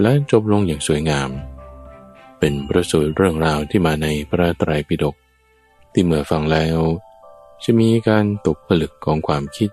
[0.00, 1.30] และจบลงอย่างสวยงาม
[2.38, 5.16] เป็นประสูตรเรื่องราวที่มาในพระไตรปิฎก
[5.92, 6.78] ที่เมื่อฟังแล้ว
[7.62, 9.70] จะมีการตกผลึกของความคิด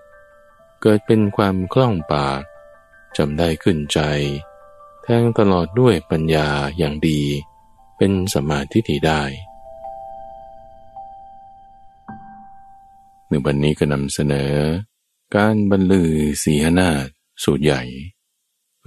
[0.80, 2.40] เกิดเป็นความคล่องปาก
[3.16, 4.00] จำได้ขึ้นใจ
[5.02, 7.20] แทงตลอดด้วยปัญญาอย่างดี
[7.96, 9.22] เป็นสมาธิที่ได้
[13.28, 14.52] ในวันนี้ก็นำเสนอ
[15.36, 16.90] การบรรลือสีหนา
[17.42, 17.82] สูตรใหญ่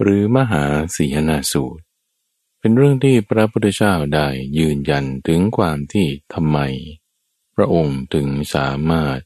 [0.00, 1.82] หรือมหาสีหนาสูตร
[2.58, 4.28] เป็นเรื่องที่พระพุทธเจ้าได้
[4.58, 6.58] ยืนยันถึงความที่ทำไม
[7.54, 9.18] พระองค์ถึงสามารถ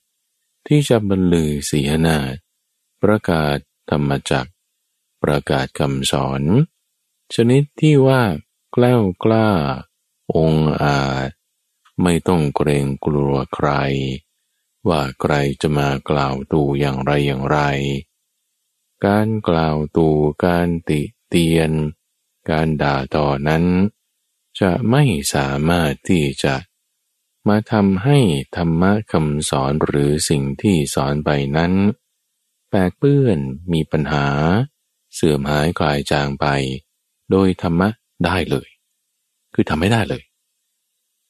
[0.68, 2.18] ที่จะบรรลือสีหนา
[3.02, 3.56] ประกาศ
[3.90, 4.48] ธรรมจัก
[5.22, 6.42] ประกาศคำสอน
[7.34, 8.22] ชนิดที่ว่า
[8.72, 9.48] แกล้วกล้า
[10.36, 11.30] องอาจ
[12.02, 13.68] ไม่ต้องเกรงกลัวใคร
[14.88, 17.58] ว่าใครจะมากล่าวตูอย่างไรอย่างไร
[19.06, 21.72] การกล่าวตู่การติเตียน
[22.50, 23.64] การด่าต่อนั้น
[24.60, 25.02] จะไม่
[25.34, 26.54] สามารถที่จะ
[27.48, 28.18] มาทำให้
[28.56, 31.72] ธรรมะคำสอนหรือสิ่งที่สอนไปนั้น
[32.68, 33.38] แปลกเปื้อน
[33.72, 34.26] มีปัญหา
[35.14, 36.46] เสื่อมหายกลายจางไป
[37.30, 37.88] โดยธรรมะ
[38.24, 38.68] ได้เลย
[39.54, 40.22] คือทำไม่ได้เลย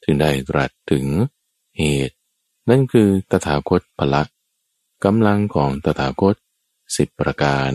[0.05, 1.06] ถึงได้ตรัสถึง
[1.78, 2.16] เหตุ
[2.69, 4.22] นั่นคือตถาคตพละ
[5.05, 6.34] กำลังของตถาคต
[6.97, 7.72] สิบประการ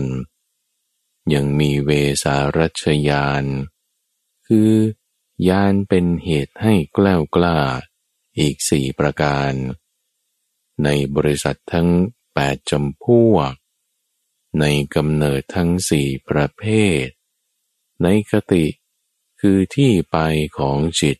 [1.34, 1.90] ยังมีเว
[2.22, 3.44] สารัชยาน
[4.46, 4.70] คือ
[5.48, 7.58] ยานเป็นเหตุให้กล้ากล้า
[8.38, 9.52] อีกสี่ประการ
[10.84, 11.88] ในบริษัททั้ง
[12.34, 13.52] แปดจำพวก
[14.60, 16.64] ในกำเนิดทั้งสี่ประเภ
[17.02, 17.04] ท
[18.02, 18.66] ในคติ
[19.40, 20.18] คือที่ไป
[20.58, 21.16] ของจิต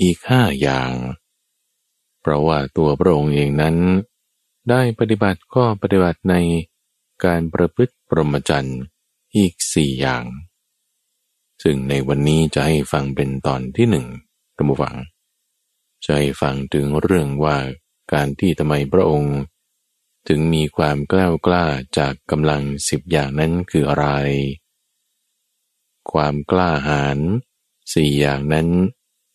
[0.00, 0.92] อีกห้าอย่าง
[2.20, 3.76] เพราะว่าตัวพระองค์เองนั้น
[4.70, 6.34] ได้ปฏิบัติก็ปฏิบัติใน
[7.24, 8.80] การประพฤติปรมจันทร์
[9.36, 10.24] อีกสี่อย่าง
[11.62, 14.06] ซึ่งในวันนี้จะให้ฟังเป็นตอนที่หนึ่ง
[14.56, 14.96] ตัมฟัง
[16.04, 17.56] จะให้ฟังถึงเรื่องว่า
[18.12, 19.36] การที่ทำไมพระองค์
[20.28, 21.64] ถึงมีความกล้ากล้า
[21.98, 24.06] จากกำลังสิบอย่างนั้นคืออะไร
[26.12, 27.18] ความกล้าหาญ
[27.94, 28.68] สี่อย่างนั้น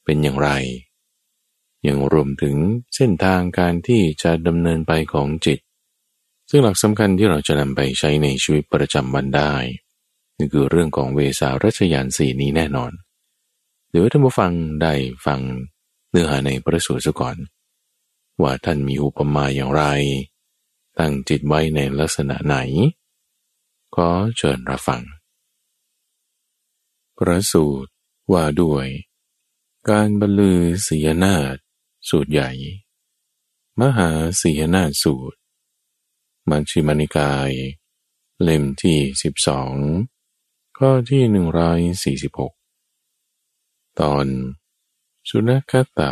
[0.03, 0.49] เป็นอย่างไร
[1.87, 2.55] ยังรวมถึง
[2.95, 5.59] เส้นทางการที่จะดำเนินไปของจิต
[6.49, 9.53] ซึ่งหลักสำคัญที่เราจะนำไปใช้ในชีวิตประจำวันได้
[10.37, 12.91] นี่คือเรื่องของเวสารัชยานสีนี้แน่นอน
[13.89, 14.51] เดี๋ยวท่านผู้ฟัง
[14.81, 14.93] ได้
[15.25, 15.39] ฟัง
[16.09, 17.37] เนื้อหาในพระสูตรก่อน
[18.41, 19.83] ว่าท่านมีอุปมาอย่างไร
[20.99, 22.55] ตั้งจิตไว้ในลักษณะไหน
[23.95, 25.01] ขอเชิญรับฟัง
[27.17, 27.91] พระสูตร
[28.31, 28.87] ว่าด้วย
[29.89, 31.55] การบรรลือศียนาฏ
[32.09, 32.51] สูตรใหญ่
[33.79, 34.09] มหา
[34.41, 35.38] ศียนาฏสูตร
[36.49, 37.51] มัชฌิมานิกาย
[38.43, 39.73] เล่มที่สิบสอง
[40.77, 42.53] ข้อที่หนึ่งร้อยสี่สิบหก
[43.99, 44.25] ตอน
[45.29, 46.09] สุนัขตะ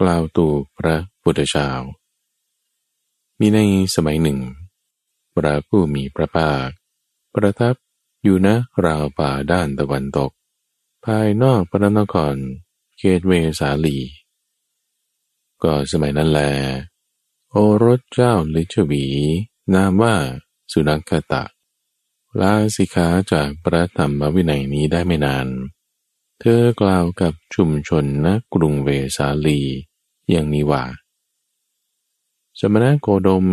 [0.00, 0.46] กล่าวตู
[0.76, 1.70] พระพุทธเจ้า
[3.38, 3.58] มีใน
[3.94, 4.38] สมัยหนึ่ง
[5.34, 6.68] พระผู้มีพระภาค
[7.34, 7.74] ประทับ
[8.22, 8.48] อยู่ณ
[8.84, 10.30] ราวป่าด้านตะวันตก
[11.04, 12.34] ภายนอกพระนคร
[12.98, 13.98] เขตเวสาลี
[15.62, 16.40] ก็สมัยนั้นแล
[17.50, 19.06] โอรสเจ้าลิชวี
[19.74, 20.14] นามว่า
[20.72, 21.44] สุนัขตะ
[22.40, 25.46] ลาสิขาจากพระธรรมวินัยนี้ได้ไม่นาน
[26.40, 29.60] เธอกล่าวกับชุมชนณกรุงเวสาลี
[30.30, 30.84] อย่างนี้ว่า
[32.58, 33.46] สมณะโคดม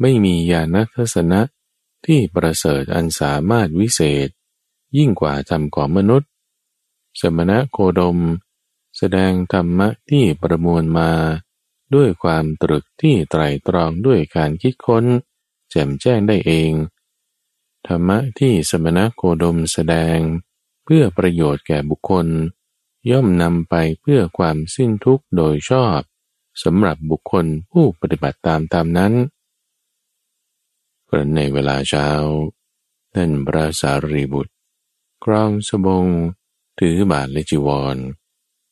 [0.00, 1.40] ไม่มีญาณทัศนะ
[2.06, 4.28] ที่ประเสริฐอันสามารถวิเศษ
[4.96, 6.30] ยิ่งกว่าธรรมของมนุษย์
[7.20, 8.18] สมณะโคดม
[8.96, 11.10] แสดงธรรมะที่ประมวลมา
[11.94, 15.04] ด้วยความตรึกที่ไตรตรองด้วยการคิดค้น
[15.70, 16.72] แจ่มแจ้งได้เอง
[17.86, 20.18] ธรรมะที่สมณโคดมแสดง
[20.84, 22.26] เพื่อประโยชน์แก่บุคคล
[23.10, 26.00] ย่อมนำไปเพื่อความสิ้นทุกข์โดยชอบ
[26.62, 29.12] สำหรับบุคคลผู้ปฏิบัติตามตามนั้น
[31.08, 32.08] กระในเวลาเช้า
[33.14, 34.52] ท่านพระสารีบุตร
[35.24, 36.06] ครองสบง
[36.78, 37.96] ถือบาทและจีวร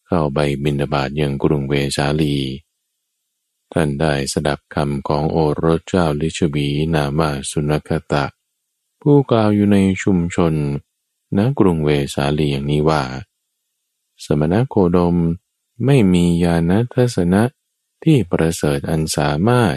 [0.06, 2.36] เข้าใบบินบาตยังกรุงเวสาลี
[3.72, 8.24] ท่านได้สดับคำของโอรสเจ้าลิชบีนามาสุนัขตะ
[9.00, 10.54] ผู้กล่าวอยู่ในชุมชน
[11.36, 13.02] ณกรุงเวสาลีอย่างนี้ว่า
[14.24, 15.16] สมณโคดม
[15.84, 17.42] ไม่มีญาณทัศนะ
[18.04, 19.74] ที่ประเสริฐอันสามารถ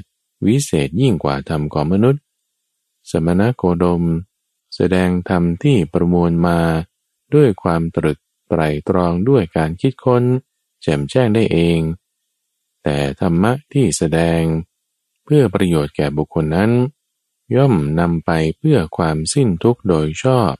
[0.47, 2.23] วิเศษยิ่งกว่าธรรมของมนุษย์
[3.11, 4.03] สมณโคดม
[4.75, 6.59] แสดงธรรมที่ประมวลมา
[7.33, 8.17] ด้วยความตรึก
[8.49, 10.23] ไตรตรองด้วยการคิดค้น
[10.81, 11.79] แจ่มแจ้งได้เอง
[12.83, 14.41] แต่ธรรมะที่แสดง
[15.23, 16.71] เพื่อประโยชน์แก่บุคคลนั้น
[17.55, 20.53] ย่อมนำไปเพื่อความสิ้นทุกข์โดยชอบ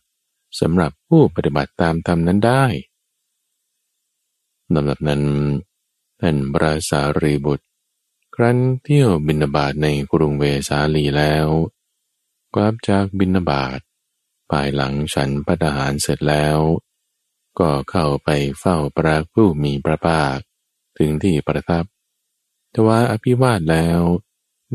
[0.60, 2.66] สำหรับผู้ปฏิบัติตามธรรมนั้นได้
[4.74, 5.24] ลำดับนั้น
[6.22, 7.66] ท่านพระสารีบุตร
[8.36, 11.48] ครั้นเที่ยวบินาบาตในกรุงเวสาลีแล้ว
[12.56, 13.80] กลับจากบินาบาต
[14.52, 16.58] ภายหลังฉันพัฒหารเสร็จแล้ว
[17.60, 18.30] ก็เข้าไป
[18.60, 20.38] เฝ้าพระผู้มีพระภาค
[20.98, 21.86] ถึงที่ประทับ
[22.74, 24.00] ทว่าอภิวาทแล้ว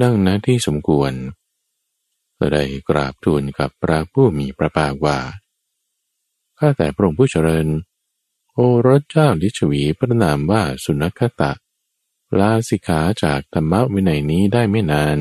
[0.03, 1.13] นั่งณที่สมควร
[2.39, 5.19] ก็ได้กราบทูลกับพระผู้มีพระภาคว่า
[6.59, 7.67] ข้าแต่พระองค์ผู้เจริญ
[8.53, 11.53] โอรสเจ้าลิชวีพระนามว่าสุนัขตะ
[12.39, 15.19] ลาสิกขาจากธรรมวินัยนี้ได้ไม่นาน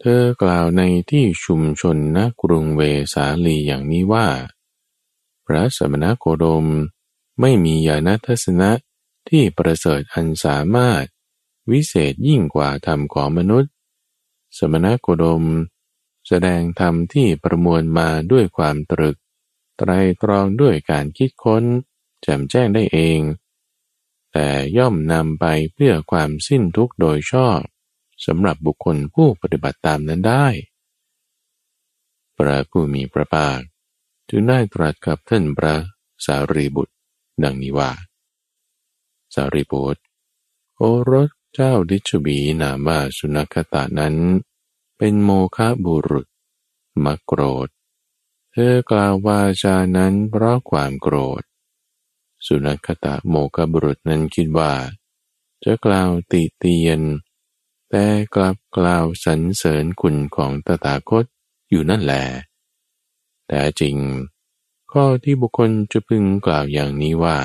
[0.00, 2.82] เธอกล่าวในที่ชุมชนนกรุงเว
[3.14, 4.26] สาลีอย่างนี้ว่า
[5.46, 6.66] พระสมณโคดม
[7.40, 8.70] ไม่มีญาณทัศนะ
[9.28, 11.04] ที่ประเสริฐอันสามารถ
[11.70, 13.72] วิเศษยิ่งกว่าธรรมของมนุษย์
[14.58, 15.44] สมณโคดม
[16.28, 19.16] แสดงธรรมที่ประมวลมาด้วยความตรึก
[19.78, 19.90] ไตร
[20.22, 21.64] ตรองด้วยการคิดค้น
[22.22, 23.20] แจ่มแจ้งได้เอง
[24.32, 24.48] แต่
[24.78, 27.60] ย่อมนำไปเพื่อความสิ้นทุกข์โดยชอบ
[28.26, 30.46] สำหรับบุคคลผู้ปฏิบัติตามนั้นได้
[32.36, 33.58] พระผู้มีพระภาค
[34.28, 35.74] จึงได้ตรัสกับท่านพระ
[36.24, 36.94] สารีบุตร
[37.42, 37.90] ดังนี้ว่า
[39.34, 40.02] สารีบุตร
[40.76, 44.16] โอรส เจ้าดิชบีนามว่าสุนัขตานั้น
[44.98, 46.26] เป็นโมฆะบุรุษ
[47.04, 47.68] มักโกรธ
[48.52, 51.42] เธอกล่าววาจานั้นเพราะความโกรธ
[52.46, 54.72] สุนัขตะโมกบุรุษนั้นคิดว่า
[55.64, 57.00] จะกล่าวติเตียน
[57.90, 58.04] แต่
[58.34, 61.24] กลับกล่าวสรรเสริญคุณของตถาคต
[61.70, 62.24] อยู่นั่นแหละ
[63.48, 63.96] แต่จริง
[64.92, 67.38] ข้อที่บุคคลจะพึงกล่าวอย่างนี้ว่า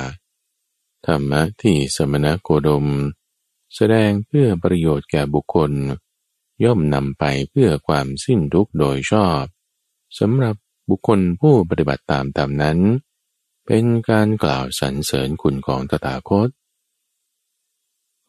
[1.05, 2.87] ธรรมะที่สมณโคดม
[3.75, 5.71] แสดงเพื่อประโยชน์แก่บุคคล
[6.63, 9.41] ย่อมนำไปเพื่อความสิ้นทุกข์โดยชอบ
[10.19, 10.56] สำหรับ
[10.89, 12.77] บุคคลผู้ปฏิบัติตามตามนั้น
[13.65, 16.50] เป็นการกล่าวสรรเสริญคุณของตถาคต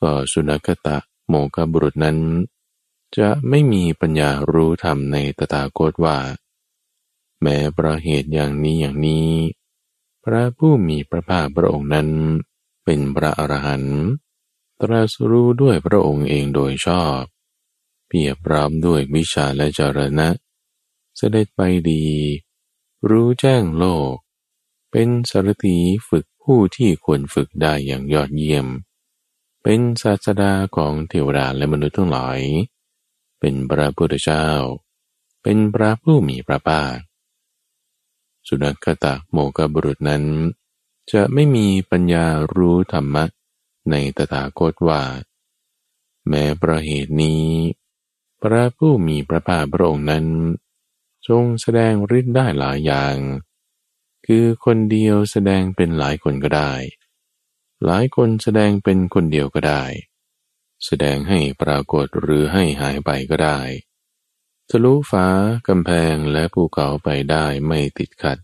[0.00, 0.98] ก็สุนัขตะ
[1.28, 2.18] โมกบุรุษนั้น
[3.18, 6.18] จะไม่มีปัญญารู้ธรรมในตถาคตว่า
[7.42, 9.30] แม้ประเหตุอย่างนี้อย่างนี้
[10.24, 12.08] พระผู้มีพระภาคพระองค์นั้น
[12.84, 13.98] เป็นพระอรหันต์
[14.82, 17.20] ตรัสรู้ด้วยพระองค์เองโดยชอบ
[18.08, 20.28] เพียบพร้อมด้วยวิชาและจรณะ
[21.16, 22.04] เสด็จไปดี
[23.10, 24.14] รู้แจ้งโลก
[24.90, 28.66] เป็นสารถีฝึกผู้ที่ควรฝึกได้อย่างยอดเยี่ยม
[29.62, 32.40] เป็นศาสดาของเทวดาและมนุษย์ทั้งหลาย
[33.40, 34.46] เป็นพระพุทธเจ้า
[35.42, 36.96] เป็นพระผู้มีพระภาค
[38.48, 40.24] สุนัขตะโมกบุรุษนั้น
[41.12, 43.24] จะไม่มีปัญญารู้ธรรมะ
[43.90, 45.02] ในตถาคตว่า
[46.28, 47.46] แม้ประเหตุนี้
[48.42, 50.26] พระผู้มีพระภาคพระองค์นั้น
[51.28, 53.16] ทรงแสดงฤทธิ์ได้หลายอย่าง
[54.26, 56.72] คือคนเดียวแสดงเป็นหลายคนก็ได้
[57.84, 59.84] หลายคนแสดงเป็นคนเดียวก็ได้
[60.84, 63.60] แสดงให้ปรากฏหรือให้หายไปก็ได้
[64.70, 65.26] ทะลุฟ้า
[65.68, 68.38] กำแพงและภูเขาไปได้ไม่ติดขัด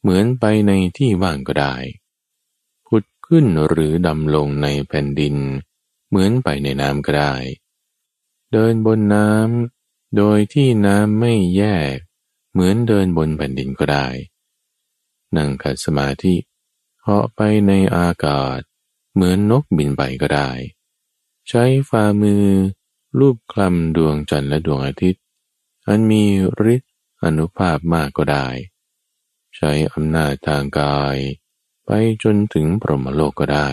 [0.00, 1.74] เหมือนไปในที่ว่างก็ได้
[3.32, 5.36] ขึ้นหรือดำลงในแผ่นดิน
[6.08, 7.34] เหมือนไปในน้ำก็ได้
[8.52, 11.96] เดินบนน้ำโดยที่น้ำไม่แยก
[12.52, 14.06] เหมือนเดินบนแผ่นดินก็ได้
[15.36, 16.34] นั่งขัดสมาธิ
[17.02, 18.58] เหาะไปในอากาศ
[19.14, 20.50] เหมือนนกบินไปก็ได้
[21.48, 22.44] ใช้ฝ่ามือ
[23.18, 25.22] รูปคลำดวงจันทร์และดวงอาทิตย์
[25.86, 26.24] อันมี
[26.74, 26.92] ฤทธิ์
[27.24, 28.48] อนุภาพมากก็ได้
[29.56, 31.16] ใช้อำนาจทางกาย
[31.92, 33.68] ไปจนถึงพรหมโลกก็ได้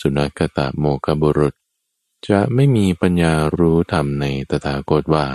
[0.00, 1.54] สุนัขตะโมกบุรุษ
[2.28, 5.26] จะไม่มีปัญญารู้ธรรมในตถาคตว่า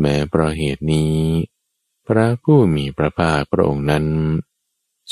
[0.00, 1.14] แม้ประเหตุนี้
[2.06, 4.06] พระผู้มีพระภาคพระองค์นั้น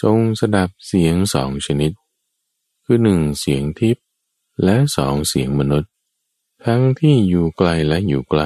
[0.02, 1.92] ทรงสดับเสียงสองชนิด
[2.84, 4.04] คือหนึ่งเสียงทิพย์
[4.64, 5.92] และสองเสียงมนุษย์
[6.64, 8.42] ทั้งที่อยู่ไกลและอยู่ไกล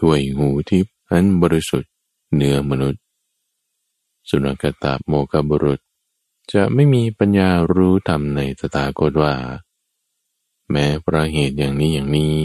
[0.00, 1.92] ด้วยหูทิพย์อันบริสุทธิ์
[2.34, 3.02] เนื้อมนุษย์
[4.28, 5.80] สุนัขตาโมกบุรุษ
[6.52, 9.34] จะไม่มีปัญญารู้ธรรมในตถาคตว่า
[10.70, 12.40] แม้ประเหตุอย่างนี้อย่างนี้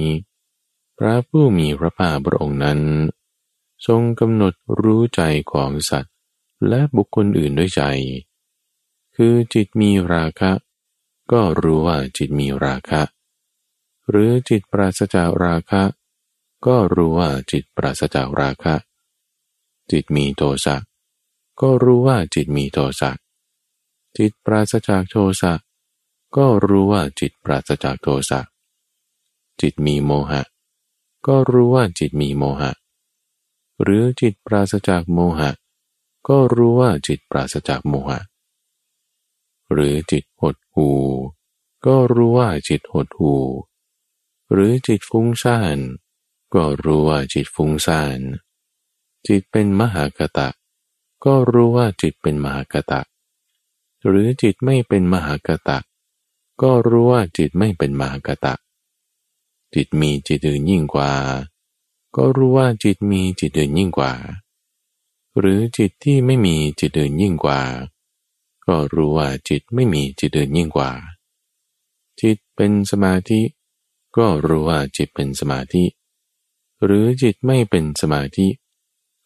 [0.98, 2.80] พระผู้มีพระภาคพระองค์นั้น
[3.88, 5.22] ทรงกำหนดรู้ใจ
[5.52, 6.14] ของสัตว์
[6.68, 7.84] และบุคคลอื่นด้วยใจ
[9.16, 10.52] คือจิตมีราคะ
[11.32, 13.02] ก็รู้ว่าจิตมีราคะ
[14.10, 15.84] หรือจิตปราศจากราคะ
[16.66, 18.76] ก็รู้ว่าจิตปราศจากราคะ
[19.92, 20.76] จิตมีโทสะ
[21.62, 23.12] ก็รู้ว่าจิตมีโทสะ
[24.18, 25.54] จิตปราศจากโทสะ
[26.38, 28.40] ก็รู้ว่าจิตปราศจากโทสะ
[29.62, 30.42] จิตมีโมหะ
[31.28, 32.72] ก็รู้ว่าจิตมีโมหะ
[33.82, 35.52] หรือจิตปราศจากโมหะ
[36.28, 38.20] ก็รู้ว่าจิตปราศจากโมหะ
[39.72, 40.90] หรือจิตหดหู
[41.86, 43.36] ก็รู้ว่าจิตหดหู
[44.52, 45.78] หรือจิตฟุ้งซ่าน
[46.54, 48.20] ก็รู้ว่าจิตฟุ้งซ่าน
[49.28, 50.50] จิตเป็นมหากตะ
[51.26, 53.02] ก็รู้ว่าจิตเป็นมหากตะ
[54.06, 55.78] หรือจิตไม่เป็นมหากตะ
[56.62, 58.54] ก็รู้ว่าจิตไม่เป็นมหากตะ
[59.74, 61.12] จิตมีจิตอื่นยิ่งกว่า
[62.16, 64.14] ก็รู้ว่าจิตมีจิตอื่นยิ่งกว่า
[65.40, 67.62] หรือจิตที่ไม่มีจิตอื่นยิ่งกว่า
[68.66, 70.92] ก็รู้ว่าจิตไม่มีจิตอื่นยิ่งกว่า
[72.22, 73.42] จิตเป็นสมาธิ
[74.18, 75.84] ก็รู้ว่าจิตเป็นสมาธิ
[76.84, 78.48] หรือจิตไม่เป็นสมาธิ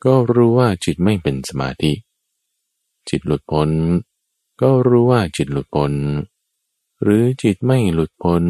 [0.06, 1.94] ก็รู้ว่าจิตไม่เป็นสมาธิ
[3.10, 3.70] จิตหลุดพ้น
[4.62, 5.94] ก็รู้ว่าจิตหลุดพ้น
[7.04, 8.44] หรือจิตไม่หลุดพ้น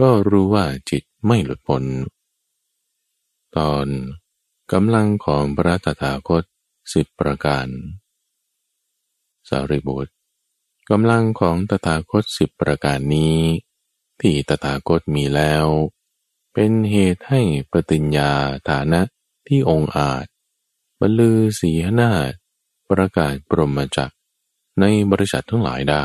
[0.00, 1.84] ก็รู้ว่าจิตไม่หลุดพ้น
[3.56, 3.86] ตอน
[4.72, 6.44] กำลังของพระตถาคต
[6.92, 7.68] สิบประการ
[9.48, 10.12] สารีบุตร
[10.90, 13.38] กำลังของตถาคตสิบประการนี้
[14.20, 15.66] ที่ตถาคตมีแล้ว
[16.52, 17.40] เป็นเหตุให้
[17.70, 18.30] ปฏิญญา
[18.68, 19.00] ฐานะ
[19.46, 20.24] ที่องค์อาจ
[21.00, 22.32] บรรลือสีหนาฏ
[22.90, 24.12] ประกาศปรมจัก
[24.80, 26.04] ในบริษัททั้งหลายได้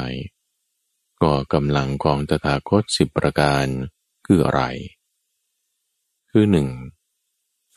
[1.22, 3.66] ก็กำลังของตถาคตสิบประการ
[4.26, 4.62] คืออะไร
[6.30, 6.70] คือหนึ่ง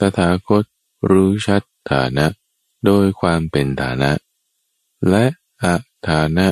[0.00, 0.64] ตถาคต
[1.10, 2.26] รู้ชัดฐานะ
[2.86, 4.12] โดยความเป็นฐานะ
[5.10, 5.24] และ
[5.62, 5.76] อา
[6.08, 6.46] ฐานะ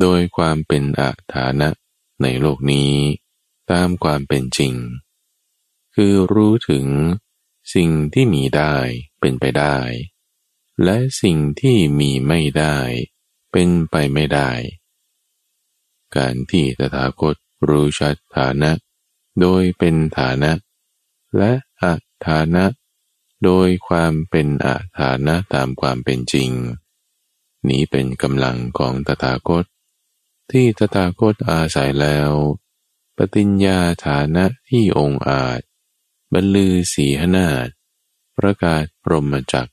[0.00, 1.68] โดยความเป็นอาฐานะ
[2.22, 2.92] ในโลกนี้
[3.70, 4.74] ตามความเป็นจริง
[5.94, 6.86] คือรู้ถึง
[7.74, 8.76] สิ่งที่มีได้
[9.20, 9.78] เป็นไปได้
[10.84, 12.78] และสิ่งที่มีไม่ได้
[13.52, 14.50] เป็นไปไม่ได้
[16.16, 17.36] การที่ตถาคต
[17.68, 18.70] รู้ชัดฐานะ
[19.40, 20.52] โดยเป็นฐานะ
[21.36, 21.94] และอา
[22.26, 22.64] ฐานะ
[23.44, 26.50] โดยความเป็นอาฐานะตามความเป็นจริง
[27.68, 29.64] นี้เป็นกำลังของตถาคต
[30.50, 32.30] ที่ตถาคตอาศัยแล้ว
[33.16, 35.60] ปฏิญญาฐานะที่องค์อาจ
[36.32, 37.68] บรรลือสีหนาฏ
[38.40, 39.70] ประกาศพรหมจัก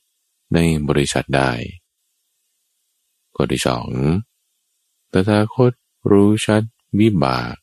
[0.54, 0.58] ใน
[0.88, 1.52] บริษัทได้
[3.34, 3.88] ข้อที่สอง
[5.12, 5.72] ตถาคต
[6.10, 6.62] รู้ชัด
[7.00, 7.54] วิบาก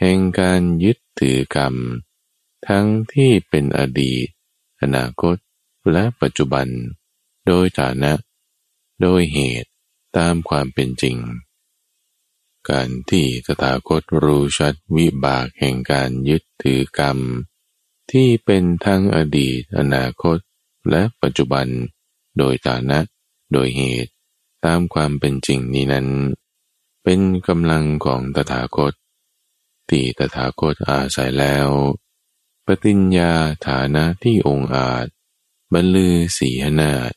[0.00, 1.74] แห่งการยึดถือกรรม
[2.68, 4.26] ทั้งที่เป็นอดีต
[4.82, 5.36] อนาคต
[5.92, 6.66] และปัจจุบัน
[7.46, 8.12] โดยฐานะ
[9.00, 9.70] โดยเหตุ
[10.16, 11.16] ตามความเป็นจริง
[12.70, 17.18] การที่ตถาคตรู้ชัดวิบากแห่งการยึดถือกรรม
[18.12, 20.38] ที่เป็นทั้งอดีต อนาคต
[20.90, 21.66] และปัจจุบัน
[22.38, 22.98] โดยฐานะ
[23.52, 24.12] โดยเหตุ
[24.64, 26.08] ตามความเป็นจริงนี้นั้น
[27.04, 28.92] เป็นกำลังของตถาคต
[29.88, 31.68] ที่ตถาคตอาศัยแล้ว
[32.66, 33.32] ปฏิญญา
[33.68, 35.06] ฐานะที่องค์อาจ
[35.72, 37.12] บรรลือสีหนาฏ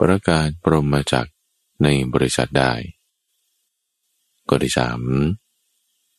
[0.00, 1.28] ประกาศปรมจัก
[1.82, 2.72] ในบริษัทได้
[4.48, 5.00] ก็ที่สาม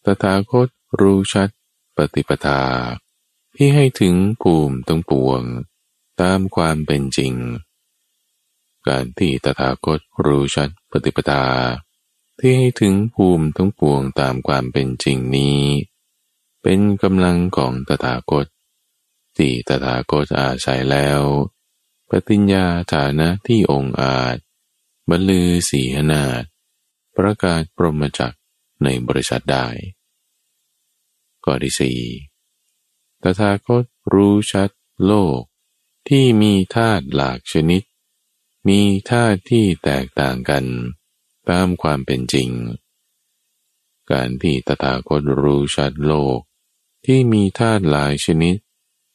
[0.05, 0.67] ตถาคต
[0.99, 1.49] รู้ชัด
[1.97, 2.61] ปฏิปทา
[3.55, 5.41] ที่ให้ถึงภูมิตั้งปวง
[6.21, 7.33] ตามความเป็นจริง
[8.87, 11.45] การที่ตถาคตรู้ชัดปฏิปทา
[12.39, 15.63] ที่ให้ถึงภูมิทั้งปวงตามความเป็นจริงนี้
[16.61, 18.45] เป็นกำลังของตถาคต
[19.37, 21.21] ที่ตถาคตอาศัยแล้ว
[22.09, 24.37] ปฏิญญาฐานะที่องค์อาจ
[25.09, 26.43] บรรลือสีหนาฏ
[27.15, 28.35] ประกาศปรมจัก
[28.83, 29.67] ในบริษัทได้
[31.43, 31.99] ข้อที่สี่
[33.23, 34.69] ตถาคตรู้ชัด
[35.05, 35.41] โลก
[36.09, 37.81] ที่มีธาตุหลากชนิด
[38.67, 40.65] มีธาตุที่แตกต่างกัน
[41.49, 42.49] ตามความเป็นจริง
[44.11, 46.39] การที่ตถาคตรู้ชัดโลก
[47.05, 48.55] ที่มีธาตุหลายชนิด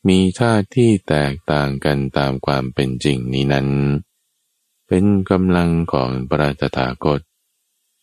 [0.08, 3.68] มีธาตุที่แตกต่างกันตามความเป็นจริงนี้นั้น
[4.86, 7.20] เป็นกำลังของพระตถาคต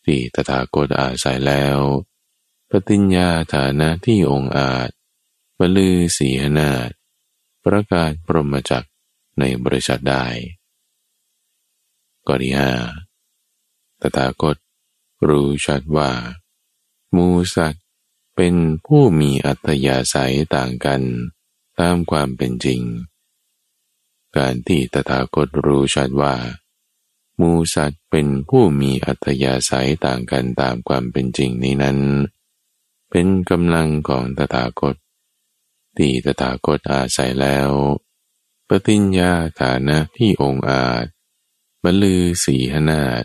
[0.04, 1.78] ที่ตถาคตอาศัยแล้ว
[2.70, 4.90] ปฏิญญาฐานะที่องค์อาจ
[5.58, 6.90] บลือสีหนาฏ
[7.64, 8.86] ประกาศปรหมจัก
[9.38, 10.24] ในบริษัทได้
[12.28, 12.70] กอริยา
[14.00, 14.56] ตถาคต
[15.28, 16.10] รู้ชัดว่า
[17.16, 17.84] มูสัตว์
[18.36, 18.54] เป็น
[18.86, 21.02] ผู้มีอัตยาศัยต่างกัน
[21.80, 22.80] ตามความเป็นจริง
[24.36, 26.34] การที่ตถาคตรู้ชัดว่า
[27.40, 31.98] มูสัตว์เป็นผู้มีอัธยาศัยต่างกันตามความเป็นจริงนี้นั้น
[33.10, 34.96] เป็นกำลังของตถาคต
[35.96, 37.70] ที่ตถาคตอาศัยแล้ว
[38.68, 41.04] ปฏิญญาฐานะที่องค์อาจ
[41.82, 43.24] บรรลือสีหนาฏ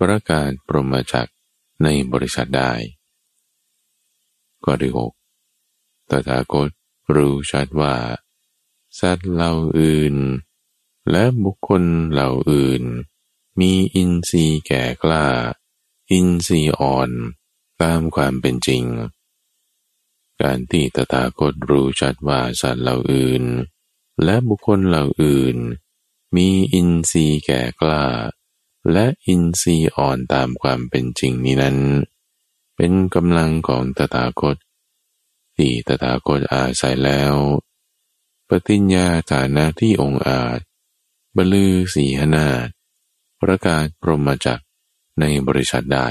[0.00, 1.30] ประกาศปรมจัก
[1.82, 2.72] ในบริษัทได้
[4.64, 5.12] ก็ที่หก
[6.10, 6.68] ตถาคต
[7.14, 7.96] รู้ชัดว่า
[8.98, 10.16] สัตว์เหล่าอื่น
[11.10, 12.82] และบุคคลเหล่าอื่น
[13.60, 15.26] มีอินทรีย์แก่กล้า
[16.10, 17.10] อินทรีย์อ่อน
[17.82, 18.84] ตามความเป็นจริง
[20.42, 23.44] การที่ตถาคตรู้ชัดว่าสัตว์เหล่าอื่น
[24.24, 25.56] และบุคคลเหล่าอื่น
[26.36, 28.06] มีอินทรีย์แก่กล้า
[28.92, 31.78] และอินทรีย์อ่อนตามความเป็นจริงนี้นั้น
[32.76, 34.56] เป็นกำลังของตถาคต
[35.56, 37.34] ที่ตถาคตอาศัยแล้ว
[38.48, 40.60] ปฏิญญาฐานะที่องค์อาจ
[41.36, 42.68] บลือสีหนาฏ
[43.40, 44.60] ประกาศพรหมจัก
[45.20, 46.08] ในบริษัทได้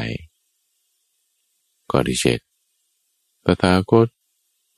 [1.91, 2.39] ก็ที่เจ็ด
[3.45, 4.07] ตถาคต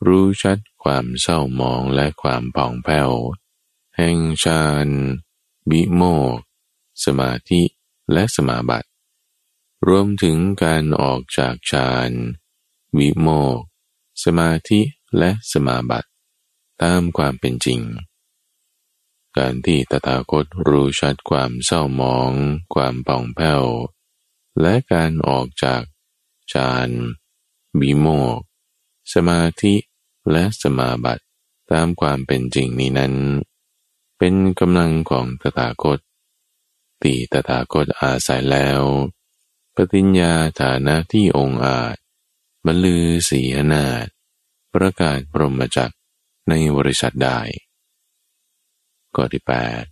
[0.07, 3.11] รู้ชัดความเศร้ามองและความผ่องแผ้ว
[3.97, 4.87] แห่งฌาน
[5.69, 6.01] บิโม
[6.35, 6.37] ก
[7.05, 7.61] สมาธิ
[8.13, 8.89] และสมาบัติ
[9.87, 12.11] รวมถึงการออกจากฌาน
[12.97, 13.59] วิโมก
[14.23, 14.81] สมาธิ
[15.17, 16.09] และสมาบัติ
[16.81, 17.81] ตามความเป็นจริง
[19.37, 22.31] การที่ตถาคตรู้ชัดความเศร้ามอง
[22.73, 23.63] ความป่องแผ้ว
[24.61, 25.81] และการออกจาก
[26.53, 26.89] ฌาน
[27.79, 28.39] บิโมก
[29.13, 29.75] สมาธิ
[30.31, 31.23] และสมาบัติ
[31.71, 33.13] ตามความเป็นจริงนี้นั้น
[34.17, 35.99] เป็นกำลังของตถาคต
[37.03, 38.81] ตีตถาคตอาศัยแล้ว
[39.75, 41.95] ปฏิญญาฐานะที่องค์อาจ
[42.65, 44.07] บรรลือสีหนาฏ
[44.73, 45.93] ประกาศปรมจัก
[46.49, 47.39] ในบริษัทได้
[49.15, 49.83] ก็ที่แปด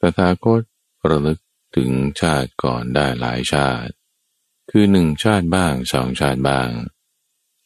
[0.00, 0.62] ตถาคต
[1.08, 1.38] ระลึก
[1.76, 3.92] ถึงชาติก่อนได้หลายชาติ
[4.70, 6.70] คือหนึ่งชาติบ้างสองชาติบ้าง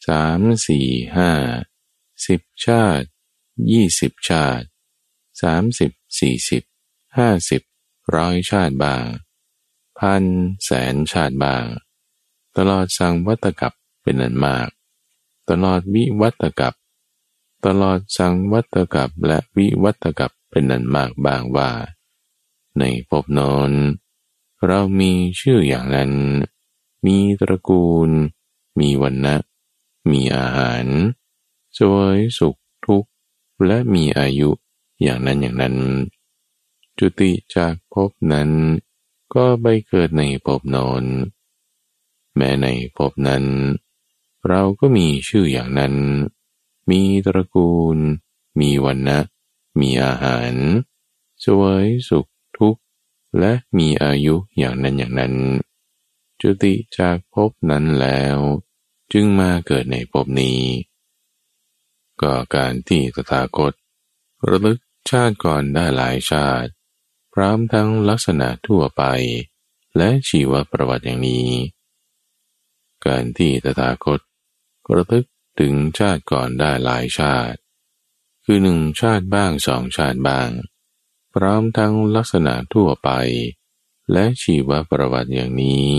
[0.07, 0.87] สามสี่
[1.17, 1.31] ห้า
[2.27, 3.07] สิบชาติ
[3.71, 4.67] ยี่สิบชาติ
[5.41, 6.63] สามสิบสี่สิบ
[7.17, 7.61] ห้าสิบ
[8.15, 9.05] ร้อยชาติบาง
[9.99, 10.23] พัน
[10.63, 11.65] แสนชาติบาง
[12.57, 14.69] ตลอดสังวัตกับเป็นนันมาก
[15.49, 16.73] ตลอดวิวัตกับ
[17.65, 21.71] ตลอดสังวัตกับและวิวัตกับเป็นนันมากบางว่า
[22.79, 23.71] ในภพนอน
[24.65, 26.11] เรามีชื่ออย่างนั้น
[27.05, 28.09] มีตระกูล
[28.79, 29.35] มีวันนะ
[30.11, 30.85] มีอาหาร
[31.77, 33.09] สวยสุขทุกข์
[33.65, 34.49] และมีอายุ
[35.01, 35.75] อย่างนั้นอย่างนั้น
[36.97, 38.49] จุติจากภพนั้น
[39.33, 41.03] ก็ไปเกิดในภพนอน
[42.35, 43.45] แม้ในภพนั้น
[44.47, 45.93] เราก็มีชื่ออย่างนั้น
[46.89, 47.97] มีตระกูล
[48.59, 49.19] มีวันนะ
[49.79, 50.53] มีอาหาร
[51.43, 52.81] สวยสุขทุกข์
[53.39, 55.33] และมีอายุอย่างนั้นอย่างนั้น
[56.41, 58.37] จุติจากภพนั้นแล้ว
[59.13, 60.61] จึงมาเกิดในภพนี้
[62.21, 63.73] ก็การที่ตถาคต
[64.49, 66.69] ระลึกชาติก่อนได้หลายชาติ
[67.33, 69.03] พร้อมทั้งลักษณะทั่วไป
[69.97, 71.49] และชีวประวัติอย่างนี้
[73.05, 74.19] การที่ตถาคต
[74.95, 75.25] ระลึก
[75.59, 77.57] ถึงชาติก่อนได้หลายชาติ
[78.45, 80.49] คือหนึ่งชาติบ้างสองชาติบ้าง
[81.33, 83.09] พร้อมทั้งลักษณะทั่วไป
[84.11, 85.93] และชีวประวัติอย่างนี้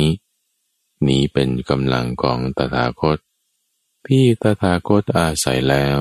[1.09, 3.19] นี้เป็นกำลังของตถาคต
[4.07, 6.01] ที่ตถาคตอาศัยแล้ว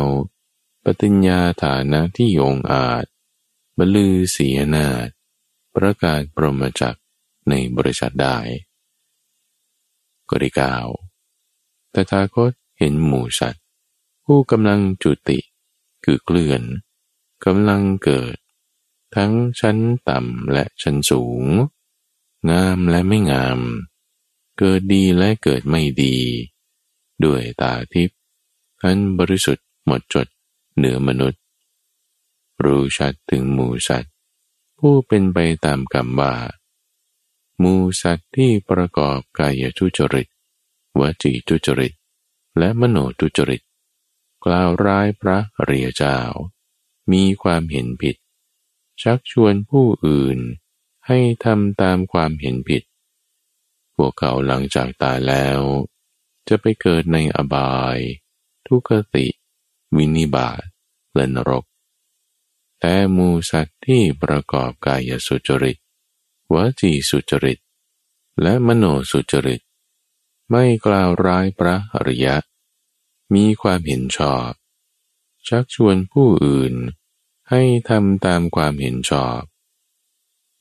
[0.84, 3.06] ปฏิญญาฐานะที่องอาจ
[3.78, 5.08] บลือเสียนาฏ
[5.76, 6.98] ประกาศปรมจัก
[7.50, 8.38] ในบริษัทได้
[10.30, 10.88] กริกาว
[11.94, 13.64] ตถาคตเห็นหมูสัตว์
[14.26, 15.40] ผู้กำลังจุติ
[16.06, 16.62] คือเกลื่อน
[17.46, 18.36] กำลังเกิด
[19.16, 19.78] ทั้งชั้น
[20.10, 21.44] ต่ำและชั้นสูง
[22.50, 23.60] งามและไม่งาม
[24.58, 26.16] เกิดดีและเกิดไม่ดี
[27.26, 28.18] ด้วยตาทิพย์
[28.84, 30.28] อันบริสุทธิ์หมดจด
[30.76, 31.42] เหนือมนุษย์
[32.64, 34.14] รู้ชัดถึงหมูสัตว์
[34.80, 36.34] ผู้เป็นไปตามกรรมว่า
[37.60, 40.28] หมูสัตว์ที่ประกอบกายทุจริต
[41.00, 41.94] วจีทุจริต
[42.58, 43.62] และมโนทุจริต
[44.46, 46.18] กล่าวร้ายพระเรียเจ้า
[47.12, 48.16] มีความเห็นผิด
[49.02, 50.40] ชักชวนผู้อื่น
[51.08, 52.84] ให้ทำตามความเห็นผิด
[53.96, 55.60] พวกเขาหลังจากตายแล้ว
[56.48, 57.98] จะไปเกิดในอบาย
[58.68, 59.28] ทุกติ
[59.96, 60.62] วินิบาต
[61.16, 61.66] และนรก
[62.80, 65.78] แต่มูสัตว์ที่ประกอบกายสุจริต
[66.54, 67.60] วจีสุจริต
[68.42, 69.62] และมโนสุจริต
[70.50, 72.36] ไม่กล่าวร้ายพระอริยะ
[73.34, 74.52] มีความเห็นชอบ
[75.48, 76.74] ชักชวนผู้อื่น
[77.50, 79.40] ให้ทำตามความเห็นชอบ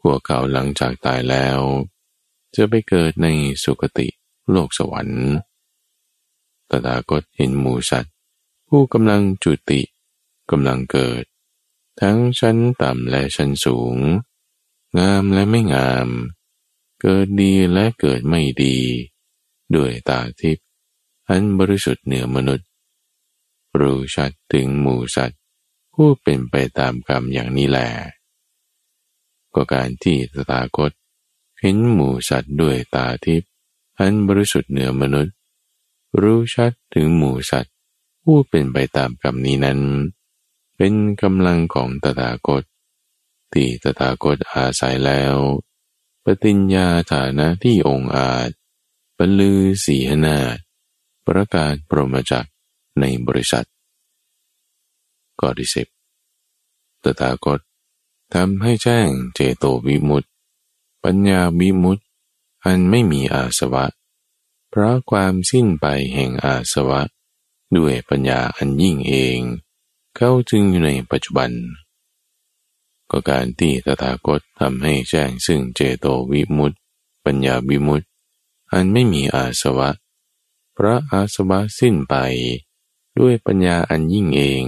[0.00, 1.60] พวกเขาหลังจากตายแล้ว
[2.56, 3.28] จะไปเกิดใน
[3.64, 4.08] สุคติ
[4.50, 5.30] โลกสวรรค์
[6.70, 8.14] ตถาคตเห็นหมูสัตว์
[8.68, 9.80] ผู้กำลังจุติ
[10.50, 11.24] กำลังเกิด
[12.00, 13.96] ทั้งชั้นต่ำและชั้นสูง
[14.98, 16.08] งามและไม่งาม
[17.00, 18.76] เกิดดีและเกิดไม่ดี
[19.74, 20.66] ด้วยตาทิพย์
[21.28, 22.68] อันบริสุทธิ์เหนือมนุษย์
[23.80, 25.40] รู้ชัดถึงหมูสัตว์
[25.94, 27.88] ผู้เป็นไปตามกรรมอย่างนี้แหละ
[29.54, 30.92] ก็การที่ตถาคต
[31.66, 33.50] เห็นหมูสัตว์ด้วยตาทิพย์
[33.98, 35.34] อันบริสุทธิ์เหนือมนุษย์
[36.20, 37.74] รู้ชัดถึงหมูสัตว์
[38.22, 39.80] ผู้เป็นไปตามกรรมนี้นั้น
[40.76, 42.62] เป็นกำลังของตถาคต
[43.52, 45.36] ที่ตถาคตอาศัยแล้ว
[46.24, 48.50] ปฏิญญาฐานะที่องค์อาจ
[49.18, 50.38] บรรลือสีหนา
[51.26, 52.48] ประกาศปรมจัก
[53.00, 53.66] ในบริษัท
[55.40, 55.86] ข้อที่สิบ
[57.02, 57.60] ตถาคต
[58.34, 60.28] ทำให้แจ้งเจโตวิมุตติ
[61.04, 62.02] ปัญญาวิมุตติ
[62.64, 63.84] อันไม่มีอาสวะ
[64.70, 67.00] เพราะความสิ้นไปแห่งอาสวะ
[67.76, 69.38] ด้วยปัญญาอันยิ่งเอง
[70.16, 71.50] เข้าจึงอยู่ในปัจจุบัน
[73.10, 76.76] ก็การที่ตถาคตทำให้แจ้งซึ่งเจโตวิมุตติ
[77.24, 78.06] ปัญญาวิมุตติ
[78.72, 79.90] อันไม่มีอาสวะ
[80.74, 82.14] เพราะอาสวะสิ้นไป
[83.18, 84.64] ด้วยปัญญาอันยิ่งเอง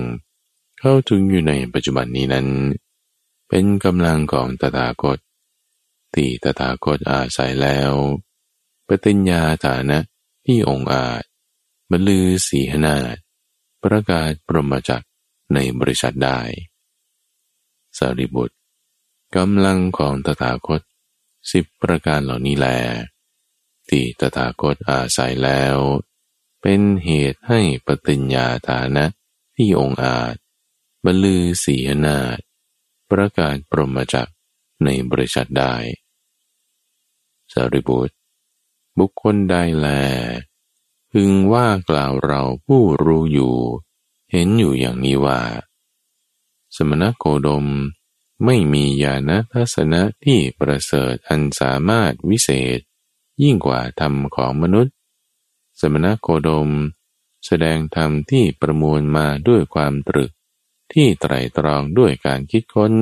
[0.79, 2.49] เข้าถึงอยู่ในปัจจุบันนี้นั้น
[3.49, 5.19] เป็นกำลังของตถาคต
[6.17, 7.93] ที่ตถาคตอาศัยแล้ว
[8.89, 9.99] ปฏิญญาฐานะ
[10.47, 11.23] ที่องค์อาจ
[11.91, 13.17] บรรลือสีหนาฏ
[13.83, 15.05] ประกาศปรมจัก
[15.55, 16.41] ในบริษัทได้
[17.99, 18.57] สารีบุตร
[19.37, 20.81] กำลังของตถาคต
[21.51, 22.67] สิบประการเหล่านี้แล
[23.89, 25.77] ที่ตถาคตอาศัยแล้ว
[26.63, 29.05] เป็นเหตุให้ปฏิญญาฐานะ
[29.57, 30.35] ที่องค์อาจ
[31.05, 32.39] บรรลือสีหนาฏ
[33.11, 34.31] ประกาศปรมจัก
[34.85, 35.75] ในบริษัทได้
[37.57, 38.15] สารีบุตร
[38.99, 39.89] บุคคลใดแล
[41.13, 43.57] พึงว่ากล่าวเราผู้รู้อยู่
[44.31, 45.41] เห็นอยู่อย่างนี้ว่า
[46.77, 47.67] สมณโคดม
[48.45, 52.79] ไม่มีญาณทัศนะที่ประเสริฐอันสามารถวิเศษ
[53.43, 54.95] ยิ่งกว่าธรรมของมนุษย์
[55.81, 56.71] สมณโคดม
[57.47, 60.31] แสดงธรรมที่ประมวลมาด้วยความตรึก
[60.93, 62.93] ที่ไตรตรองด้วยการคิดค้น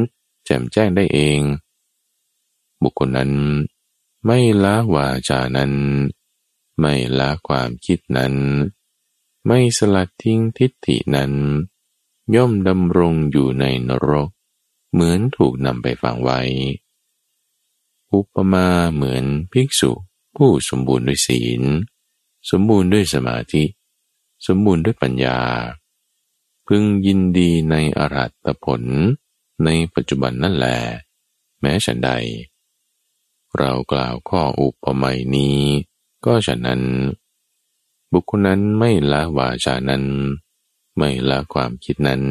[0.45, 1.40] แจ่มแจ้งได้เอง
[2.83, 3.33] บุคคลนั้น
[4.25, 5.73] ไม่ละวาจานั้น
[6.81, 8.35] ไม่ละความคิดนั้น
[9.47, 11.33] ไม่สลัดทิ้งทิฏฐินั้น
[12.35, 14.29] ย่อมดำรงอยู่ในนรก
[14.93, 16.41] เหมือนถูกนำไปฝังไว้
[18.13, 19.91] อุปมาเหมือนภิกษุ
[20.37, 21.63] ผู้สมบูรณ์ด้วยศีล
[22.51, 23.65] สมบูรณ์ด้วยสมาธิ
[24.47, 25.39] สมบูรณ์ด้วยปัญญา
[26.67, 28.83] พึงยินดีในอรัตผล
[29.65, 30.79] ในปัจจุบันนั่นแหละ
[31.61, 32.11] แม้ฉันใด
[33.59, 35.61] เรากล่าวข้ออุปมานี้
[36.25, 36.83] ก็ฉะนั้น
[38.12, 40.05] บุคคลนั้นไม่ละวาจานั้น
[40.97, 42.23] ไม่ละความคิดนั้น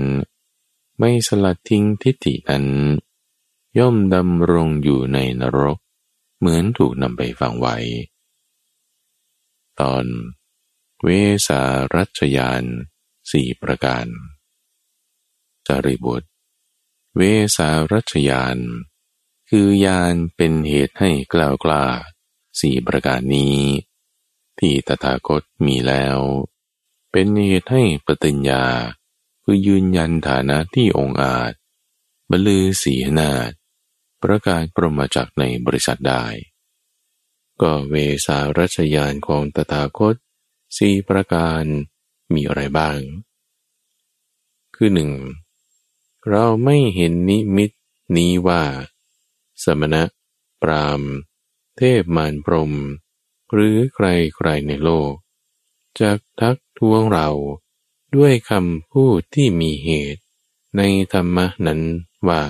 [0.99, 2.65] ไม่สลัดทิ้งทิฏฐินั้น
[3.77, 5.77] ย่อมดำรงอยู่ในนรก
[6.37, 7.77] เหมือนถูกนำไปฝังไว้
[9.79, 10.05] ตอน
[11.03, 11.07] เว
[11.47, 11.61] สา
[11.95, 12.63] รัชยาน
[13.31, 14.05] สี่ประการ
[15.67, 16.29] จาริบุตร
[17.15, 17.21] เว
[17.55, 18.57] สารัชยาน
[19.55, 21.85] คือยานเป็นเหตุให้กล่าวกล้า
[22.59, 23.59] สี่ประการนี้
[24.59, 26.17] ที่ตถาคตมีแล้ว
[27.11, 28.65] เป็นเหตุให้ปฏิญญา
[29.43, 31.53] คือยืนยันฐานะที่องค์อาจ
[32.29, 33.51] บรรลือสีนาฏ
[34.23, 36.25] ประกาศปรมาจักในบริษัทได้
[37.61, 40.15] ก็เวสารัชยานของตถาคต
[40.77, 41.63] สี่ประการ
[42.33, 42.99] มีอะไรบ้าง
[44.75, 45.11] คือหนึ่ง
[46.29, 47.71] เราไม่เห็นนิมิต
[48.17, 48.63] นี้ว่า
[49.63, 50.03] สมณะ
[50.61, 51.01] ปราม
[51.77, 52.73] เทพมารพรม
[53.53, 55.13] หรือใครใครในโลก
[55.99, 57.29] จากทักท้วงเรา
[58.15, 60.21] ด้วยคำพูดที่มีเหตุ
[60.77, 60.81] ใน
[61.13, 61.81] ธรรมนั้น
[62.27, 62.43] ว่า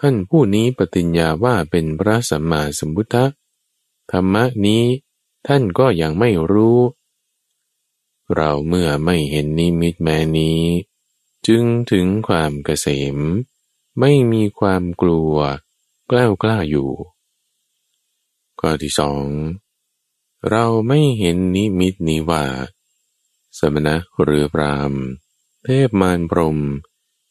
[0.00, 3.16] ท่านผู้นี้ปฏิญญาว่าเป็นพระสัมมาสัมพุทธ
[4.12, 4.84] ธรรมนี้
[5.46, 6.78] ท่านก็ยังไม่รู้
[8.34, 10.60] เราเมื่อไม่เห็นนิมิตแม้นี้
[11.46, 13.18] จึงถึงความเกษม
[14.00, 15.34] ไม่มีความกลัว
[16.10, 16.88] กล้ากล้าอยู่
[18.60, 19.24] ข้อที่สอง
[20.50, 22.44] เราไม่เห็นนิมิตนี้ว่า
[23.58, 24.92] สมณะหรือพราม
[25.64, 26.58] เทพมารพรม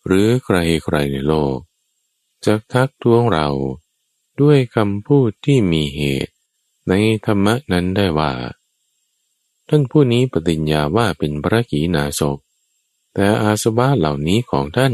[0.06, 1.58] หรือใครใครในโลก
[2.46, 3.50] จะทักท้วงเรา
[4.42, 6.34] ด้วยคำพูดที่มีเหตุ
[6.90, 6.94] ใน
[7.26, 8.34] ธรรมนั้นได้ว่า
[9.70, 12.38] ท่านผู้นี้ปฏิญญาว่าเป็นพระกีนาศก
[13.14, 14.94] แต่อาสวะเหล่านี้ของท่าน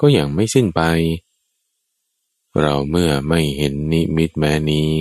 [0.00, 0.80] ก็ยังไม่สิ้นไป
[2.60, 4.92] เราเมื่อไม่เห็นนิมิตแม้นี้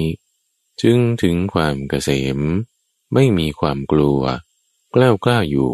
[0.81, 2.39] จึงถึงความเกษม
[3.13, 4.21] ไม่มีความกลัว
[4.93, 5.73] กล้ากล้าอยู่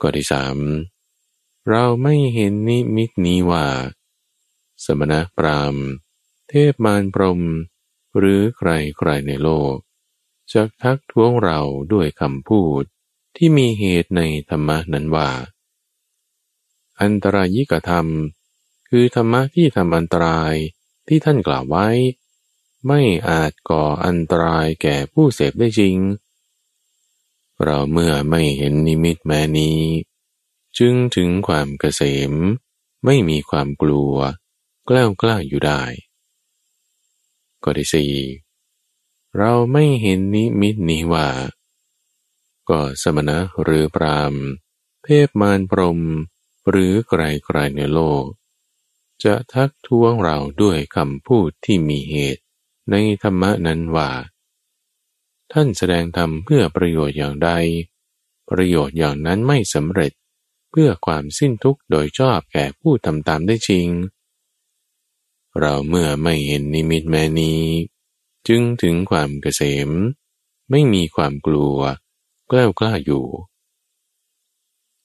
[0.00, 0.56] ข้อที่สาม
[1.70, 3.66] เราไม่เห็นนิมิตนี้ว่า
[4.84, 5.86] สมณพราหมณ์
[6.48, 7.40] เทพมารพรม
[8.18, 9.74] หรือใครใครในโลก
[10.52, 11.60] จะทักท้วงเรา
[11.92, 12.82] ด้วยคำพูด
[13.36, 15.30] ที่มีเหตุในธรรมนั้นว่า
[17.00, 18.06] อันตรายิกธรรม
[18.88, 20.54] คือธรรมะที่ทำอันตราย
[21.08, 21.88] ที่ท่านกล่าวไว้
[22.86, 25.96] ไม่อาจก่ออันตรายแก่ผู้เสพได้จริง
[27.64, 29.80] เราเมื่อไม่เห็นนิมิตแม้นี้
[30.78, 32.32] จึงถึงความเกษม
[33.04, 34.14] ไม่มีความกลัว
[34.88, 35.82] กล้ากล้าอยู่ได้
[37.64, 38.14] ก็ที่สี่
[39.38, 41.28] เราไม่เห็นนิมิตนี้ว่า
[42.68, 44.34] ก็สมณะหรือปราม
[45.04, 46.00] เทพมารพรม
[46.70, 48.24] หรือใครๆในโลก
[49.24, 52.42] จะทักท้วงเราด้วยคำพูดที่มีเหตุ
[52.90, 54.10] ในธรรมนั้นว่า
[55.52, 57.50] ท่านแสดงธรรมเพื่อประโยชน์อย่างใด
[58.50, 60.12] ประโยชน์อย่างนั้นไม่สำเร็จ
[60.70, 63.88] เพื่อความสิ้นทุกข์โดยชอบแก่ผู้ทำตามได้จริง
[65.60, 67.62] เราเมื่อไม่เห็นนิมิตแม้นี้
[68.48, 69.90] จึงถึงความเกษม
[70.70, 71.76] ไม่มีความกลัว
[72.50, 73.24] กล้ากล้าอยู่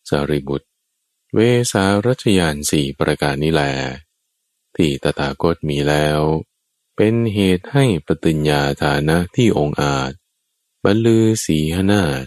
[0.09, 0.67] สารีบุตร
[1.35, 1.41] เว
[1.71, 3.63] สารัชยานสี่ประการนี้แล
[4.75, 6.19] ที่ตถาคตมีแล้ว
[6.95, 10.11] เป็นเหตุให้ปฏิญญาฐานะที่องค์อาจ
[10.83, 12.23] บรรลือสีหนาฏ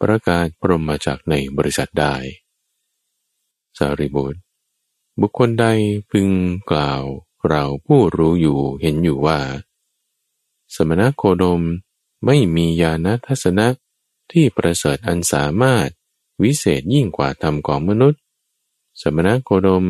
[0.00, 2.14] ประกาศพรหมจักในบริษัทได้
[3.78, 4.40] สารีบุตร
[5.20, 5.66] บุคคลใด
[6.10, 6.28] พึง
[6.70, 7.02] กล่าว
[7.48, 9.40] เราผู้รู้อยู่เห็นอยู่ว่า
[10.74, 11.62] สมณโคดม
[12.26, 13.68] ไม่มีญาณทัศนะ
[14.32, 15.88] ที่ประเสริฐอันสามารถ
[16.42, 18.20] วิเศษยิ่งกว่าธรรมของมนุษย์
[19.00, 19.84] สมณโคดม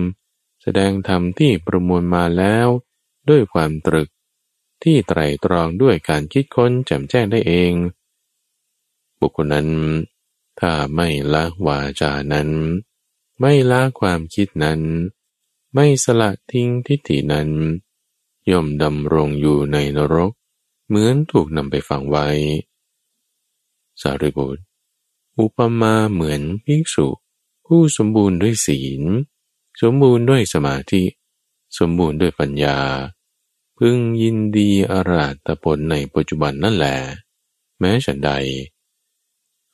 [0.62, 2.68] แสดงธรรมที่ประมวลมาแล้ว
[3.28, 4.08] ด้วยความตรึก
[4.82, 7.72] ที่ไตรตรองด้วยการคิดค้นแจ่มแจ้งได้เอง
[9.20, 9.68] บุคคลนั้น
[10.60, 12.48] ถ้าไม่ละวาจานั้น
[13.40, 14.80] ไม่ละความคิดนั้น
[15.74, 17.48] ไม่สละทิ้งทิฏฐินั้น
[18.50, 20.32] ย่อมดำรงอยู่ในนรก
[20.88, 22.28] เหมือนถูกนำไปฝังไว้
[24.00, 24.62] สารีบุตร
[25.38, 27.08] อุปมาเหมือนภิกษุ
[27.66, 29.02] ผู้สมบูรณ์ด้วยศีล
[29.82, 31.02] สมบูรณ์ด้วยสมาธิ
[31.78, 32.78] สมบูรณ์ด้วยปัญญา
[33.78, 36.96] พึงยินดีอาราตผลในปัจจุบันนั่นแหละ
[37.78, 38.30] แม้ฉันใด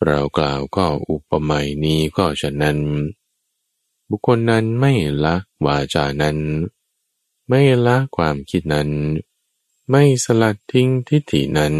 [0.05, 2.79] เรากล่าวก็อุปมานี้ก็ฉะนั้น
[4.09, 4.93] บุคคลนั้นไม่
[5.25, 6.39] ละวาจานั้น
[7.49, 8.91] ไม่ละความคิดนั้น
[9.91, 11.75] ไม่สลัดทิ้งทิฏฐินั้น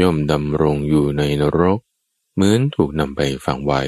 [0.00, 1.78] ย่อมดำรงอยู่ในนรก
[2.34, 3.82] เหมือนถูกนำไปฝังไว้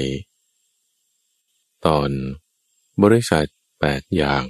[1.86, 2.10] ตอน
[3.02, 3.46] บริษัท
[3.80, 4.46] แปดอย่าง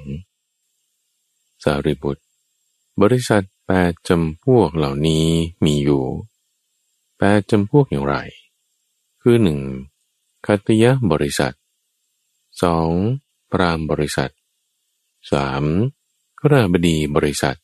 [1.64, 2.22] สารีบุตร
[3.02, 5.26] บริษัทแปดจำพวกเหล่านี้
[5.64, 6.04] มีอยู่
[7.18, 8.16] แปดจำพวกอย่างไร
[9.22, 9.60] คือหนึ่ง
[10.46, 11.54] คัตยบริษัท
[12.62, 12.90] สอง
[13.50, 14.32] พรามบริษัท
[15.32, 15.64] สาม
[16.40, 17.56] กราบดีบริษัท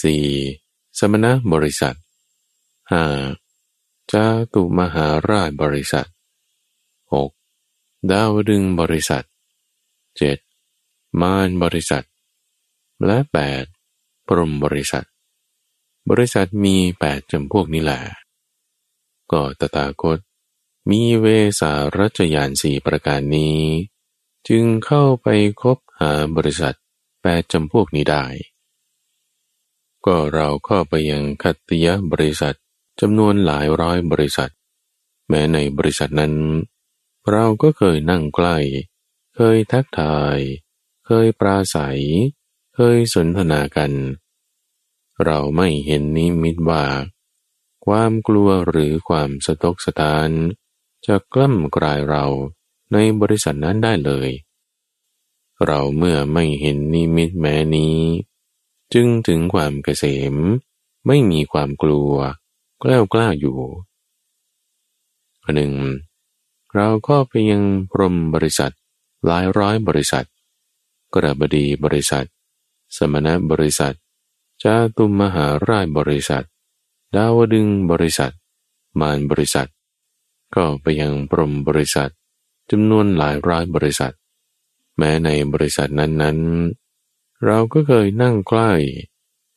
[0.00, 0.98] 4.
[0.98, 1.96] สมณบริษัท
[3.22, 4.12] 5.
[4.12, 6.08] จาตุมหาราชบริษัท
[7.12, 7.41] 6.
[8.10, 9.24] ดาวดึงบริษัท
[10.42, 11.20] 7.
[11.20, 12.04] มารบริษัท
[13.06, 13.18] และ
[13.72, 14.28] 8.
[14.28, 15.06] ปรมบริษัท
[16.10, 18.00] บริษัทมีแปดจำพวกนี้แหละ
[19.32, 20.18] ก็ตถาคต
[20.90, 21.26] มีเว
[21.60, 23.60] สารัชยานสี่ประการนี้
[24.48, 25.28] จึงเข้าไป
[25.62, 26.76] คบหาบริษัท
[27.22, 28.24] แปดจำพวกนี้ได้
[30.06, 32.56] ก็เราเข้าไปยังคัตยบริษัท
[33.00, 34.52] จำนวนหลายร้อยบริษัท
[35.28, 36.34] แม้ในบริษัทนั้น
[37.30, 38.56] เราก็เคยนั่งใกล้
[39.36, 40.38] เคยทักทาย
[41.06, 42.00] เคยปราศัย
[42.74, 43.92] เคยสนทนากัน
[45.24, 46.84] เราไม่เห็นนิมิตว่า
[47.86, 50.30] ความกลัวหรือความสะทกสะตาน
[51.06, 52.24] จะกล้ำกลายเรา
[52.92, 54.30] ในบริษัทนั้นได้เลย
[55.66, 57.98] เราเมื่อไม่เห็นนิมิตแม้นี้
[58.94, 60.34] จึงถึงความเกษม
[61.06, 62.12] ไม่มีความกลัว
[62.82, 63.58] กล้ากล้าอยู่
[65.54, 65.72] หนึ่ง
[66.74, 68.72] เราก็ไปยังพรมบริษัท
[69.26, 70.26] หลายร้อยบริษัท
[71.14, 72.26] กระบดีบริษัท
[72.96, 73.94] สมณบริษัท
[74.62, 76.44] จาตุมมหาราชบริษัท
[77.14, 78.32] ดาวดึงบริษัท
[79.00, 79.70] มารบริษัท
[80.54, 82.10] ก็ไปยังพรมบริษัท
[82.70, 84.14] จำนวนหลายร้อยบริษัท
[84.96, 88.72] แม้ในบริษัทนั้นๆ เราก็เคยนั่งใกล้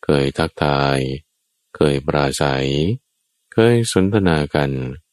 [0.03, 0.99] เคยทักทาย
[1.75, 2.67] เคยปราศัย
[3.53, 5.04] เคยสนทนากันเ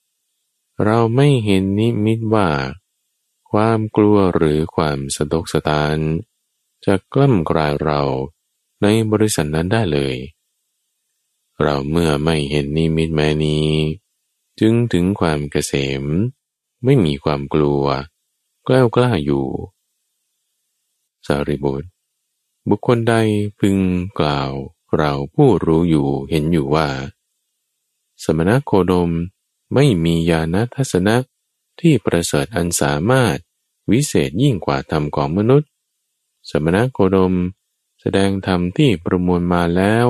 [0.85, 2.49] เราไม่เห็นนิมิตว่า
[3.51, 5.99] ความกลัวหรือความสะดกสตาน
[6.85, 8.01] จะกล้ำกลายเรา
[8.83, 10.17] ในบริษัทนั้นได้เลย
[11.63, 13.69] เราเมื่อไม่เห็นนิมิตแม้นี้
[14.61, 16.05] จึงถึงความเกษม
[16.85, 17.85] ไม่มีความกลัว
[18.67, 19.47] กล้ากล้าอยู่
[21.27, 21.89] สารีบุตร
[22.69, 23.15] บุคคลใด
[23.59, 23.77] พึง
[24.19, 24.53] กล่าว
[24.97, 26.89] เราผู้รู้อยู่เห็นอยู่ว่า
[28.23, 29.11] สมณโคดม
[29.75, 31.17] ไม่มีญาณทัศนะ
[31.81, 33.37] ที่ประเสริฐอันสามารถ
[33.93, 35.71] วิเศษยิ่งกว่าธรรมของมนุษย์
[36.51, 37.35] สมณโคดม
[38.01, 40.07] แสดงธรรมที่ประมวลมาแล้ว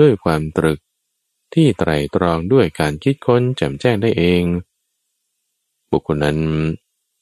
[0.00, 0.78] ด้วยความตรึก
[1.54, 4.44] ที่ไตรตรองด้วยการคิดค้นแจ่มแจ้งได้เอง
[5.90, 6.40] บุคคลนั้น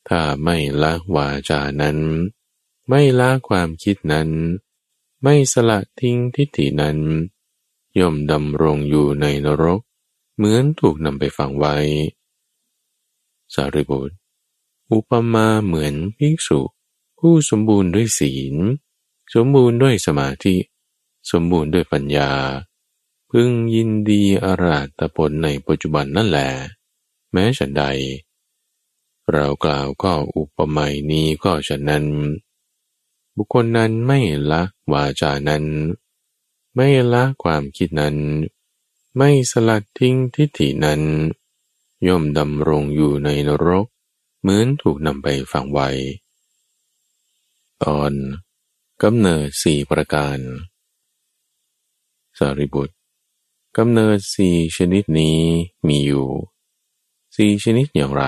[0.08, 1.98] ถ้าไม่ละวาจานั้น
[2.88, 4.28] ไม่ละความคิดนั้น
[5.22, 6.98] ไม่สละทิ้งทิฏฐินั้น
[7.98, 9.80] ย่อมดำรงอยู่ในนรก
[10.36, 11.76] เหมือนถูกนำไปฝังไว้
[13.54, 14.14] สารีบุตร
[14.92, 16.60] อุปมาเหมือนภิกษุ
[17.18, 18.54] ผู้สมบูรณ์ด้วยศีล
[19.34, 20.56] สมบูรณ์ด้วยสมาธิ
[21.30, 22.30] สมบูรณ์ด้วยปัญญา
[23.30, 26.48] พึงยินดีอาราตผลในปัจจุบันนั่นแหละ
[27.32, 27.84] แม้ฉันใด
[29.32, 32.04] เรากล่าวก็อุปมานี้ก็ฉะนั้น
[33.36, 35.64] บุคคลนั้นไม่ละวาจานั้น
[36.74, 38.16] ไม่ละความคิดนั้น
[39.16, 41.02] ไม่สลัดทิ้งทิฏฐินั้น
[42.06, 43.86] ย่อมดำรงอยู่ในนรก
[44.40, 45.88] เหมือนถูกนำไปฝังไว้
[47.84, 48.12] ตอน
[49.02, 50.38] กำเนิดสี่ประการ
[52.38, 52.94] สารีบุตร
[53.76, 55.38] กำเนิดสี่ชนิดนี้
[55.86, 56.28] มีอยู่
[57.36, 58.24] สี่ชนิดอย่างไร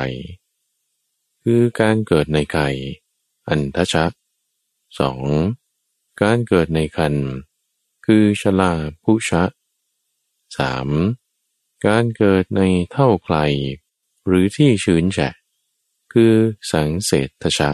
[1.43, 2.69] คือการเกิดในไข่
[3.49, 4.05] อันทชะ
[4.99, 5.21] สอง
[6.23, 7.15] การเกิดในคัน
[8.07, 8.73] คือชลา
[9.05, 9.43] ผู้ชะ
[10.57, 10.89] สาม
[11.87, 12.63] การเกิดใน
[12.93, 13.37] เท่าไคล
[14.27, 15.35] หรือที่ชื้นแฉะ
[16.13, 16.35] คือ
[16.71, 17.71] สังเสตทชะ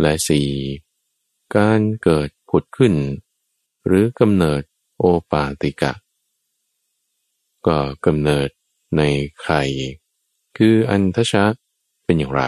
[0.00, 0.50] และสี่
[1.56, 2.94] การเกิดผุดขึ้น
[3.86, 4.62] หรือกำเนิด
[4.98, 5.92] โอปาติกะ
[7.66, 8.48] ก็กำเนิด
[8.96, 9.02] ใน
[9.42, 9.62] ไข่
[10.56, 11.44] คืออันทชะ
[12.04, 12.42] เป็นอย่างไร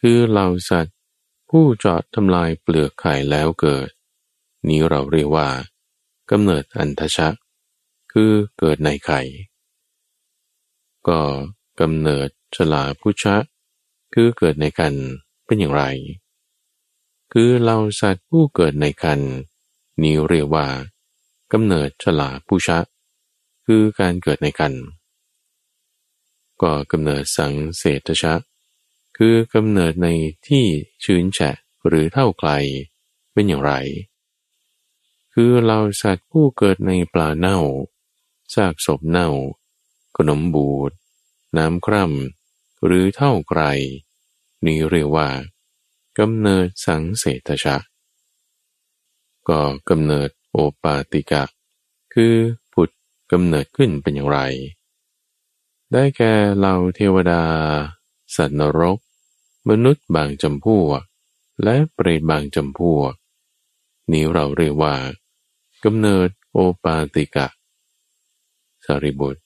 [0.00, 0.96] คือเหล่าสัตว์
[1.50, 3.88] ผู้จอดทำลายเปลือกไข่แล้วเกิด
[4.68, 5.48] นี้เราเรียกว่า
[6.30, 7.28] กำเนิดอันทชะ
[8.12, 9.20] คือเกิดในไข่
[11.08, 11.20] ก็
[11.80, 13.36] กำเนิดฉลาพุชะ
[14.14, 14.94] คือเกิดในกัน
[15.46, 15.84] เป็นอย่างไร
[17.32, 19.20] คือเราสัตว์ผู้เกิดในคัน
[20.02, 20.66] นี้เรียกว่า
[21.52, 22.78] กำเนิดฉลาผู้ชะ
[23.66, 24.74] คือการเกิดในคัน
[26.62, 28.34] ก็กำเนิดสังเศตชะ
[29.16, 30.08] คือกำเนิดใน
[30.48, 30.64] ที่
[31.04, 32.50] ชื้นแฉะหรือเท่าไกล
[33.32, 33.72] เป็นอย่างไร
[35.34, 37.58] คือเราสัตว์ผู้เกิดในปลาเน่า
[38.54, 39.28] ซากศพเน่า
[40.16, 40.92] ขนมบูด
[41.56, 43.62] น้ำคร่ำหรือเท่าไกล
[44.66, 45.28] นี้เรียกว่า
[46.18, 47.76] กำเนิดสังเสตชะ
[49.48, 51.44] ก็กำเนิดโอปาติกะ
[52.14, 52.34] คือ
[52.72, 52.90] ผุด
[53.32, 54.38] กำเนิดขึ้นเป็นอย่างไร
[55.92, 57.42] ได้แก่เราเทวดา
[58.36, 58.98] สัตว์นรก
[59.68, 61.00] มนุษย์บางจำพวก
[61.64, 63.12] และเปรตบางจำพวก
[64.12, 64.94] นี้เราเรียกว่า
[65.84, 67.46] กำเนิดโอปาติกะ
[68.84, 69.40] สารีบุตร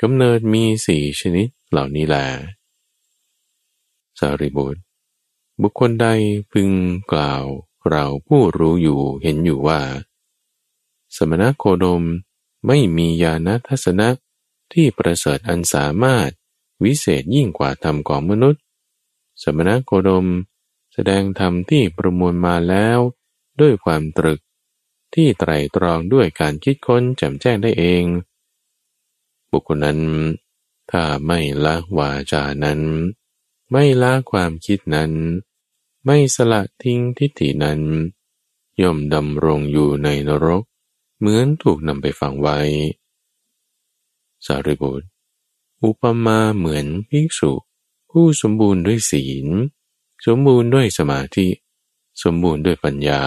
[0.00, 2.26] กำเนิดมีสี่ชนิดเหล่านี้แหละ
[4.18, 4.80] สารีบุตร
[5.62, 6.06] บุคคลใด
[6.52, 6.70] พึง
[7.12, 7.44] กล่าว
[7.88, 9.80] เราผู้รู้อยู่เห็นอยู่ว่า
[11.16, 12.04] สมณโคดม
[12.66, 14.08] ไม่มีญาณทัศนะ
[14.72, 16.30] ที่ประเสริฐอันสามารถ
[16.84, 18.62] วิเศษยิ่งกว่าธรรมของมนุษย์
[19.42, 20.26] สมณโคดม
[20.92, 22.98] แสดงธรรมที่ประมวลมาแล้ว
[23.60, 24.40] ด้วยความตรึก
[25.14, 28.04] ที่ไตรตรองด้วยการคิดค้นแจ่มแจ้งได้เอง
[29.50, 30.00] บุคคลนั้น
[30.90, 32.80] ถ้าไม่ละวาจานั้น
[33.70, 35.12] ไม่ละความคิดนั้น
[36.04, 37.80] ไม่สละทิ้งทิฏฐินั้น
[38.82, 40.62] ย่อมดำรงอยู่ในนรก
[41.18, 42.58] เหมือนถูกนำไปฝังไว้
[44.46, 45.06] สารีบุตร
[45.82, 47.52] อุปมาเหมือนภิกษุ
[48.10, 49.46] ผู้สมบูรณ์ด้วยศีล
[50.26, 51.48] สมบูรณ์ด้วยสมาธิ
[52.22, 53.22] สมบูรณ์ด้วยปัญญา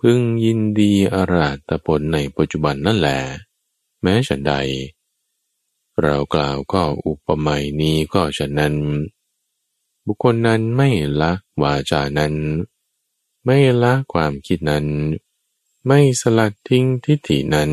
[0.00, 3.18] พึงยินดีอาราตผลในปัจจุบันนั่นแหละ
[4.02, 4.54] แม้ฉันใด
[6.02, 8.74] เรากล่าวก็อุปมานี้ก็ฉะนั้น
[10.06, 10.88] บุคคลนั้นไม่
[11.20, 11.32] ละ
[11.62, 12.34] วาจานั้น
[13.44, 14.86] ไม่ละความคิดนั้น
[15.86, 17.70] ไม่สลัดทิ้งทิฏฐินั้น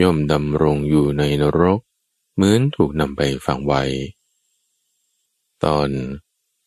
[0.00, 1.80] ย่อมดำรงอยู่ในนรก
[2.34, 3.82] เหมือนถูกนำไปฝังไว้
[5.64, 5.88] ตอน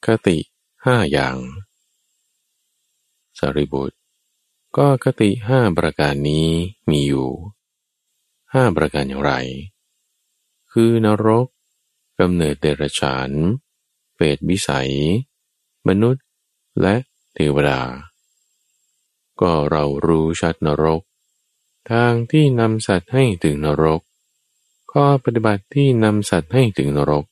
[0.05, 0.37] คติ
[0.85, 1.37] ห้าอย่าง
[3.37, 3.97] สารีบุตร
[4.77, 6.47] ก็คติห้าประการนี้
[6.89, 7.29] มีอยู่
[8.53, 9.33] ห้าประการอย่างไร
[10.79, 11.47] คือนรก
[12.19, 13.29] กำเนิดเดรัจฉาน
[14.13, 14.91] เปรตวิสัย
[15.87, 16.23] มนุษย์
[16.81, 16.95] และ
[17.33, 17.81] เทวดา
[19.41, 21.01] ก็เรารู้ชัดนรก
[21.91, 24.01] ทางที่นำสัตว์ให้ถึงนรก
[24.91, 27.25] ข้อปฏิบัติที่นำสัตว์ให้ถึงนรก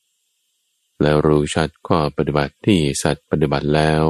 [1.02, 4.04] แล้วรู้ชัดข้อปฏิบัติที่สัตว์ปฏิบัติแล้ว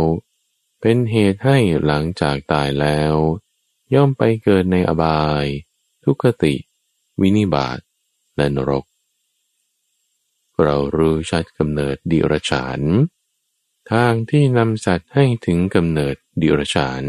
[0.81, 3.15] เป็นเหตุให้หลังจากตายแล้ว
[3.95, 5.45] ย่อมไปเกิดในอบาย
[6.05, 6.55] ทุกขติ
[7.21, 7.79] วินิบาต
[8.39, 8.85] และนรก
[10.63, 12.81] เรารู้ชัดกำเนิดดิรฉาน
[13.93, 17.05] ทางที่นำสัตว์ให้ถึงกำเนิดดิรฉาน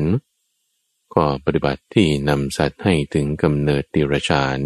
[1.15, 4.61] ก็ปฏิบัติที่นำสัตว์ให้ถึงกำเนิดดิรฉาน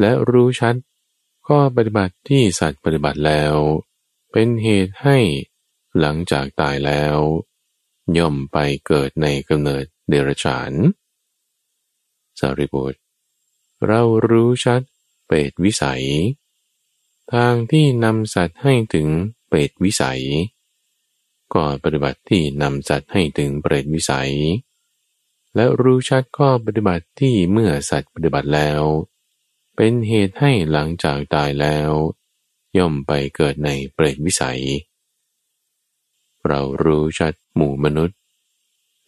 [0.00, 0.74] และรู้ชัด
[1.46, 3.54] ข้อปฏิบัติที่สัตว์ปฏิบัติแล้ว
[4.32, 5.18] เป็นเหตุให้
[5.98, 7.16] หลังจากตายแล้ว
[8.18, 10.72] ย่อมไปเกิดในกำเนิดเดรัจฉาน
[12.38, 12.98] สารีบุตร
[13.86, 14.80] เรารู้ชัด
[15.26, 16.04] เปตวิสัย
[17.34, 19.08] ทางที่นำสัตว์ให้ถึง
[19.46, 20.22] เปรตวิสัย
[21.54, 24.32] ก็ปฏิบัติที่นำสัตว์ให้ถึงเปรตวิสัย
[25.54, 28.82] และรู้ชัดข้อปฏิบัติที่เมื่อสัตว์ปฏิบัติแล้ว
[29.76, 31.90] เป็นเหตุให้หลังจากตายแล้ว
[32.76, 34.62] ย่อมไปเกิดในเปรตวิสัย
[36.46, 38.18] เรารู้ชัดหมู่มนุษย์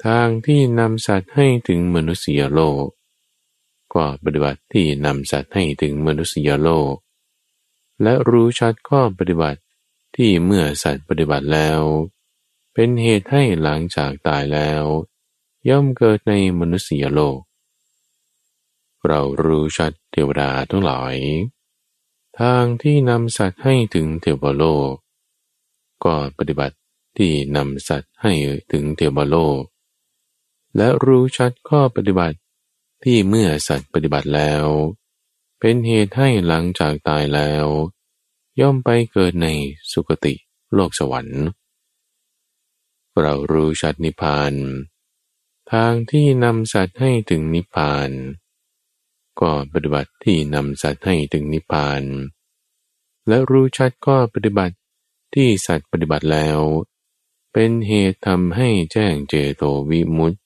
[0.04, 2.86] ทางที่นำสัตว์ให้ถึงมนุษยโลก
[3.94, 6.94] ก็ปฏิบัติที่นำสัตว์ให้ถึงมนุษยโลก
[8.03, 9.61] และรู้ชัดข้อปฏิบัติ
[10.16, 11.80] ที่เมื่อสัตว์ปฏิบัติแล้ว
[12.74, 14.84] เป็นเหตุให้หลังจากตายแล้ว
[15.68, 17.38] ย่อมเกิดในมนุษยโลก
[19.07, 21.16] เรารู้ชัดเทวดาทั้งหลาย
[22.40, 24.92] ทางที่นำสัตว์ให้ถึงเทวโลก
[26.05, 26.76] ก็ปฏิบัติ
[27.18, 28.32] ที่นำสัตว์ให้
[28.72, 29.61] ถึงเทวโลก
[30.76, 32.36] และรู้ชัดข้อปฏิบัติ
[33.05, 34.64] ที่เมื่อสัตว์ปฏิบัติแล้ว
[35.64, 37.66] เป็นเหตุให้หลังจากตายแล้ว
[38.60, 39.48] ย่อมไปเกิดใน
[39.92, 40.34] สุคติ
[40.74, 41.42] โลกสวรรค์
[43.20, 44.52] เรารู้ชัดนิพพาน
[45.72, 48.10] ทางที่นำสัตว์ให้ถึงนิพพาน
[49.40, 52.02] ก็ปฏิบัติที่นำสัตว์ให้ถึงนิพพาน
[53.28, 54.76] และรู้ชัดก็ปฏิบัติ
[55.34, 56.58] ที่สัตว์ปฏิบัติแล้ว
[57.52, 60.38] เป็นเหตุทำให้แจ้งเจโตวิมุตติ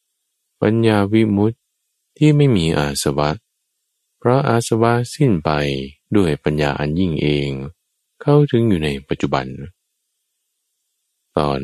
[0.61, 1.57] ปัญญาวิมุตติ
[2.17, 5.51] ที่ไม่มีอาสวะเราะอาสวะสิ้นไป
[6.17, 7.51] ด้วยปัญญาอันยิ่งเอง
[8.23, 9.47] เข้าถึงอยู่ในปัจจุบัน
[11.39, 11.61] ตอน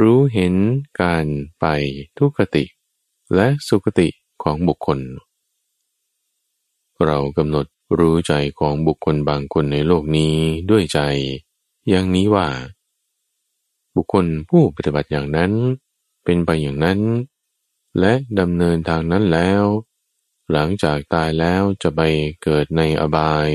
[0.00, 0.54] รู้เห็น
[1.00, 1.26] การ
[1.60, 1.66] ไป
[2.18, 2.64] ทุกติ
[3.34, 4.08] และสุขติ
[4.42, 4.98] ของบุคคล
[7.04, 7.66] เรากำหนด
[7.98, 10.34] รู้ใจของบุคคลบางคนในโลกนี้
[10.70, 11.00] ด้วยใจ
[11.88, 12.48] อย่างนี้ว่า
[13.96, 15.52] บุคคลผู้ปฏิบัติอย่างนั้น
[16.24, 17.00] เป็นไปอย่างนั้น
[17.98, 19.64] และดำเนินทางนั้นแล้ว
[20.52, 22.00] หลังจากตายแล้วจะไป
[22.42, 23.48] เกิดในอบาย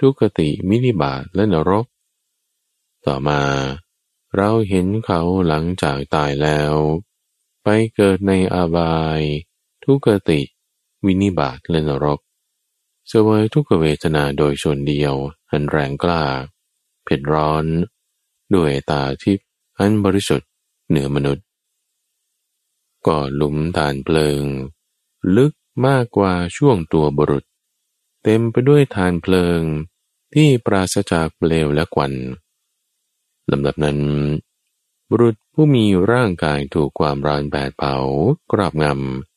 [0.00, 1.86] ทุกติมินิบาตและนรก
[3.06, 3.42] ต่อมา
[4.36, 6.74] เราเห็นเขาหลังจากตายแล้ว
[7.62, 9.20] ไปเกิดในอบาย
[9.84, 10.40] ทุกติ
[11.04, 12.20] วินิบาตและนรก
[13.08, 15.14] เสวยทุกเวทนาโดยส่วนเดียว
[15.50, 16.22] อันแรงกล้า
[17.04, 17.64] เผ็ดร้อน
[18.54, 20.50] ด้วยตาทิพย์อันบริสุทธิ์
[20.88, 21.44] เหนือมนุษย์
[23.06, 24.42] ก็หลุมฐานเพลิง
[25.36, 25.52] ลึก
[25.86, 27.44] มากกว่าช่วงตัวบุรุษ
[28.22, 29.60] เต็มไปด้วยฐานเพลิง
[30.34, 32.12] ที่ปราศจากเปลวและควัน
[33.50, 33.98] ลำดับนั้น
[35.10, 37.96] บุรุษผู้มีร่างกายถูกความร้อนแผดเผา
[38.52, 38.84] กราบง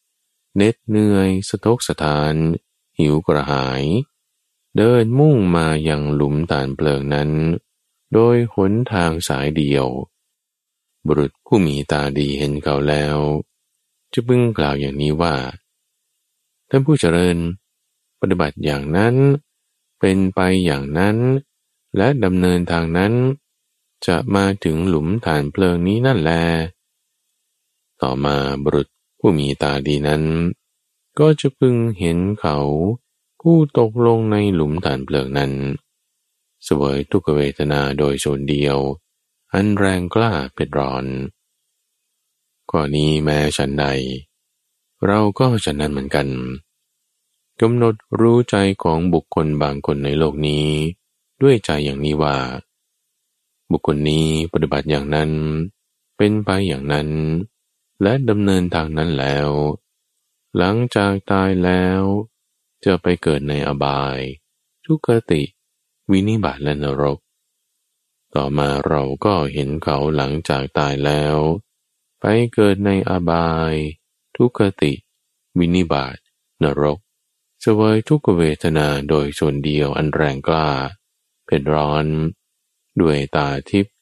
[0.01, 2.33] ำเน็ดเหนื่อย สะทกสะทาน
[2.99, 3.83] หิวกระหาย
[4.77, 7.29] เดินมุ่งมายังหลุมตานเพลิงนั้น
[8.13, 9.87] โดยหนทางสายเดียว
[11.05, 13.17] บุรุษผู้มีตาดีเห็นเขาแล้ว
[14.13, 15.35] จะพึงกล่าวอย่างนี้ว่า
[16.69, 17.37] ท่านผู้เจริญ
[18.19, 19.15] ปฏิบัติอย่างนั้น
[19.99, 21.17] เป็นไปอย่างนั้น
[21.97, 23.13] และดำเนินทางนั้น
[24.07, 26.31] จะมาถึงหลุมฐานเพลิงนี้นั่นแล
[28.01, 28.87] ต่อมาบุรุษ
[29.19, 30.23] ผู้มีตาดีนั้น
[31.19, 32.57] ก็จะพึงเห็นเขา
[33.41, 35.53] ผู้ตกลงในหลุมฐานเพลิงนั้น
[36.67, 38.77] สวยทุกเวทนาโดยโซนเดียว
[39.53, 41.05] อันแรงกล้าเป็นร้อน
[42.69, 43.85] ข้อนี้แม้ฉันใด
[45.05, 46.27] เราก็ฉันนั้นเหมือนกัน
[47.61, 50.67] กำหนดรู้ใจของบุคคลบางคนในโลกนี้
[51.41, 52.37] ด้วยใจอย่างนี้ว่า
[53.71, 55.31] บุคคลนี้ปฏิบัติอย่างนั้น
[56.17, 57.09] เป็นไปอย่างนั้น
[58.01, 59.49] และดำเนินทางนั้นแล้ว
[60.57, 62.01] หลังจากตายแล้ว
[62.85, 64.19] จะไปเกิดในอบาย
[64.85, 65.43] ทุกขติ
[66.11, 67.19] วินิบาตและนรก
[68.35, 71.37] ต่อมาเราก็เห็นเขาหลังจากตายแล้ว
[72.19, 73.73] ไปเกิดในอบาย
[74.37, 74.93] ทุกขติ
[75.59, 76.17] วินิบาต
[76.63, 76.99] นรก
[77.61, 80.69] เสวยทุกเวทนาโดยส่วนเดียวอันแรงกล้า
[81.45, 82.05] เป็นร้อน
[83.01, 83.93] ด้วยตาทิพย์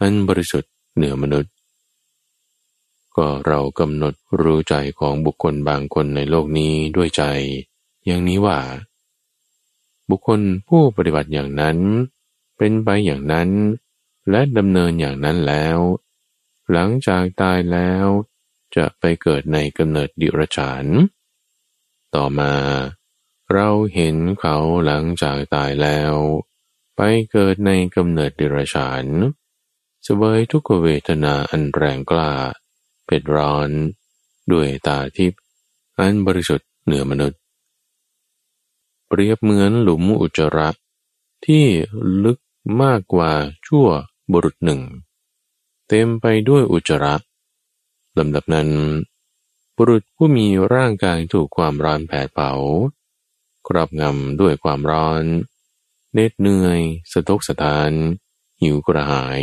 [0.00, 1.52] อันบริสุทธิ์เหนือมนุษย์
[3.16, 7.22] ก็เรากำหนดรู้ใจของบุคคลบางคนในโลกนี้ด้วยใจ
[8.04, 8.58] อย่างนี้ว่า
[10.10, 11.78] บุคคลผู้ปฏิบัติอย่างนั้น
[12.56, 13.50] เป็นไปอย่างนั้น
[14.30, 15.78] และดำเนินอย่างนั้นแล้ว
[16.72, 18.06] หลังจากตายแล้ว
[18.76, 20.86] จะไปเกิดในกำเนิดดิรฉาน
[22.14, 22.54] ต่อมา
[23.52, 24.56] เราเห็นเขา
[24.86, 26.14] หลังจากตายแล้ว
[26.96, 27.00] ไป
[27.30, 29.06] เกิดในกำเนิดดิรฉาน
[30.06, 32.32] สเวยทุกเวทนาอันแรงกล้า
[33.04, 33.70] เผ็ดร้อน
[34.52, 35.40] ด้วยตาทิพย์
[35.98, 37.40] อันบริสุทธิ์เหนือมนุษย์
[39.06, 40.68] เปรียบเหมือนหลุมอุจจาระ
[41.46, 41.64] ที่
[42.24, 42.38] ลึก
[42.82, 43.32] มากกว่า
[43.66, 43.86] ชั่ว
[44.32, 44.80] บุรุษหนึ่ง
[45.88, 47.14] เต็มไปด้วยอุจจาระ
[48.18, 48.68] ลำดับนั้น
[49.76, 52.52] บุรุษผู้มีร่างกายถูกความร้อนแผดเผา
[53.66, 55.24] ครอบงำด้วยความร้อน
[56.12, 56.80] เน็ดเหนื่อย
[57.12, 57.90] สะทกสะทาน
[58.60, 59.42] หิวกระหาย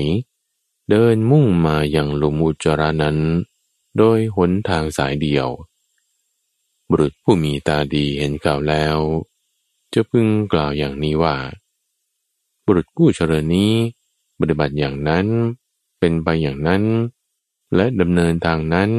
[0.90, 3.18] เดินมุ่งมาอย่างลุมอุจจาระนั้น
[3.98, 5.48] โดยหนทางสายเดียว
[6.90, 8.98] บุรุษผู้มีตาดีเห็นก่าวแล้ว
[9.94, 11.36] จะพึงกล่าวอย่างนี้ว่า
[12.66, 13.74] บุรุษผู้เจริญนี้
[14.40, 15.26] ปฏิบัติอย่างนั้น
[16.00, 16.84] เป็นไปอย่างนั้น
[17.76, 18.90] และดำเนินทางนั้น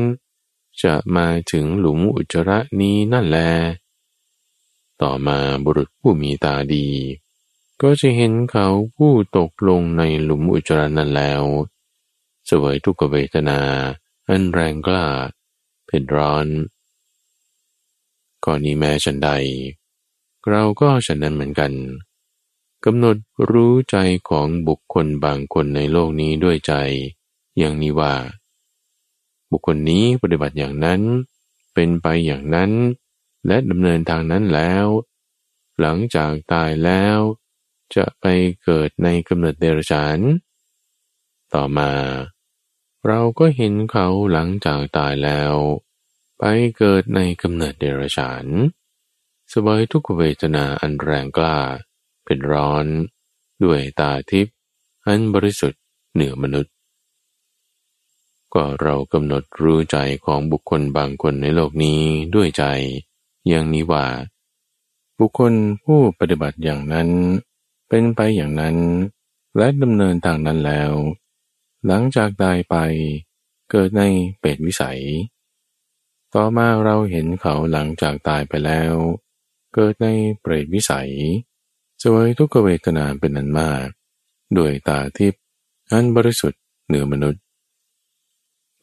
[0.83, 3.39] จะมาถึงหลุมอุจจระนี้นั่นแล
[5.03, 6.89] ต่อมาบุรุษผู้มีตาดี
[7.83, 11.43] ก็จะเห็นเขาผู้ตกลงในหลุมอุจจระนั้นแล้ว
[12.47, 13.61] เสวยทุกขเวทนา
[14.29, 15.07] อันแรงกล้า
[15.87, 16.47] เผ็ดร้อน
[18.45, 19.31] ก่อนนี้แม้ฉันใด
[20.49, 21.73] เราก็ฉันนั้นเหมือนกัน
[22.85, 23.17] กำหนด
[23.51, 23.97] รู้ใจ
[24.29, 26.75] ของบุคคลบางคนในโลกนี้ด้วยใจ
[27.59, 28.15] อย่างนี้ว่า
[29.53, 31.01] บุคคลนี้ปฏิบัติอย่างนั้น
[31.75, 32.71] เป็นไปอย่างนั้น
[33.47, 34.87] และดำเนินทางนั้นแล้ว
[35.81, 37.19] หลังจากตายแล้ว
[37.97, 38.27] จะไป
[38.65, 40.19] เกิดในกำเนิดเดรัจฉาน
[41.55, 41.93] ต่อมา
[43.07, 45.55] เราก็เห็นเขาหลังจากตายแล้ว
[46.39, 46.45] ไป
[46.79, 48.47] เกิดในกำเนิดเดรัจฉาน
[49.53, 51.59] สบายทุกเวทนาอันแรงกล้า
[52.25, 52.87] เป็นร้อน
[53.63, 54.57] ด้วยตาทิพย์
[55.07, 55.83] อันบริสุทธิ์
[56.15, 56.73] เหนือมนุษย์
[58.55, 62.01] ก็เรากำหนดรู้ใจของบุคคลบางคนในโลกนี้
[62.35, 62.65] ด้วยใจ
[63.49, 64.07] อย่างนี้ว่า
[65.19, 65.53] บุคคล
[65.85, 67.09] ผู้ปฏิบัติอย่างนั้น
[67.89, 68.77] เป็นไปอย่างนั้น
[69.57, 70.93] และดำเนินทางนั้นแล้ว
[71.87, 72.77] หลังจากตายไป
[73.71, 74.03] เกิดใน
[74.39, 75.01] เปรตวิสัย
[76.35, 78.93] ต่อมาเราเห็นเขาหลังจากตายไปแล้ว
[79.75, 80.09] เกิดใน
[80.41, 81.11] เปรตวิสัย
[82.03, 83.87] สวยทุกเวทนาเป็นนันมาก
[84.59, 85.41] ด้วยตาทิพย์
[85.91, 87.43] อันบริสุทธิ์เหนือมนุษย์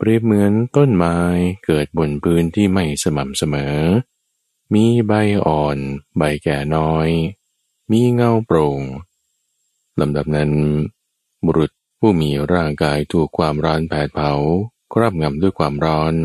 [0.02, 1.18] เปรียบเหมือนต้นไม้
[1.66, 3.78] เกิดบนพื้นที่ไม่สม่ำเสมอ
[4.74, 5.14] มีใบ
[5.47, 5.78] อ่อน
[6.18, 7.08] ใบแก่น้อย
[7.91, 8.82] มีเงาโปร่ง
[10.00, 10.52] ลำดับนั้น
[11.45, 14.34] บุรุษผู้มีร่างกายถูกความร้อนแผดเผา
[14.93, 16.16] ครอบงำด้วยความร้อน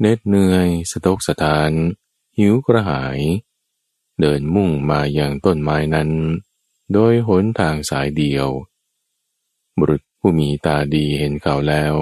[0.00, 1.70] เน็ดเหนื่อย สะทกสะทาน
[2.38, 3.18] หิวกระหาย
[4.20, 6.10] เดินมุ่งมาอย่างต้นไม้นั้น
[6.92, 8.48] โดยหนทางสายเดียว
[9.78, 11.94] บุรุษผู้มีตาดีเห็นเขาแล้ว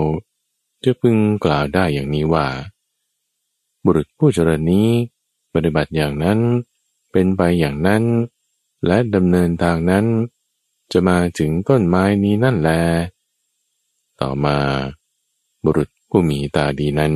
[0.87, 2.47] จะพึงกล่าวได้อย่างนี้ว่า
[3.85, 4.89] บุรุษผู้เจริญนี้
[5.55, 6.39] ปฏิบัติอย่างนั้น
[7.13, 8.03] เป็นไปอย่างนั้น
[8.87, 10.05] และดำเนินทางนั้น
[10.93, 12.71] จะมาถึงต้นไม้นี้นั่นแล
[14.21, 14.59] ต่อมา
[15.65, 17.15] บุรุษผู้มีตาดีนั้น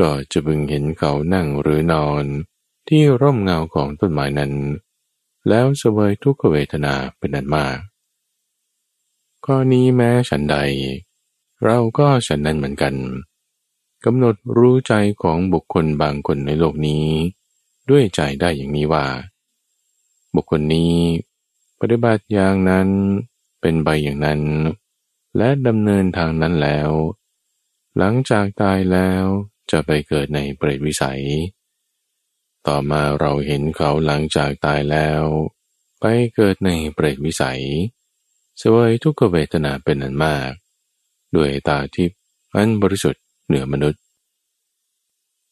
[0.00, 2.24] ก็จะพึงเห็นเขานั่งหรือนอน
[2.88, 4.52] ที่ร่มเงาของต้นไม้นั้น
[5.48, 7.78] แล้วสเวยทุกขเวทนาเป็นอันมาก
[9.44, 10.56] ข้อนี้แม้ฉันใด
[11.64, 12.94] เราก็ฉันนั้นเหมือนกัน
[14.04, 17.06] กำหนดรู้ใจของบุคคลบางคนในโลกนี้
[17.90, 19.06] ด้วยใจได้อย่างนี้ว่า
[20.34, 20.94] บุคคลนี้
[21.80, 22.88] ปฏิบัติอย่างนั้น
[23.60, 24.40] เป็นไปอย่างนั้น
[25.36, 26.90] และดำเนินทางนั้นแล้ว
[27.98, 29.24] หลังจากตายแล้ว
[29.70, 31.22] จะไปเกิดในเปรตวิสัย
[32.66, 35.22] ต่อมาเราเห็นเขาหลังจากตายแล้ว
[36.00, 36.04] ไป
[36.34, 37.62] เกิดในเปรตวิสัย
[38.60, 40.50] สวยทุกขเวทนาเป็นอันมาก
[41.36, 42.18] ด้วยตาทิพย์
[42.54, 44.00] อันบริสุทธิ์เหนือมนุษย์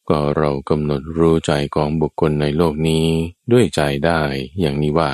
[0.09, 3.07] ก็เรากำหนดรู้ใจของบุคคลในโลกนี้
[3.53, 4.21] ด้วยใจได้
[4.61, 5.13] อย่างนี้ว่า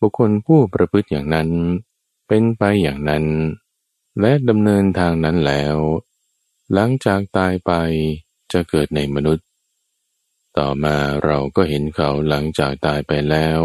[0.00, 1.50] บุคคลผู้ประพฤติอย่างนั้น
[2.28, 3.24] เป็นไปอย่างนั้น
[4.20, 5.76] และดำเนินทางนั้นแล้ว
[6.72, 7.72] หลังจากตายไป
[8.52, 9.46] จะเกิดในมนุษย์
[10.58, 13.60] ต่อมาเราก็เห็นเขาหลังจากตายไปแล้ว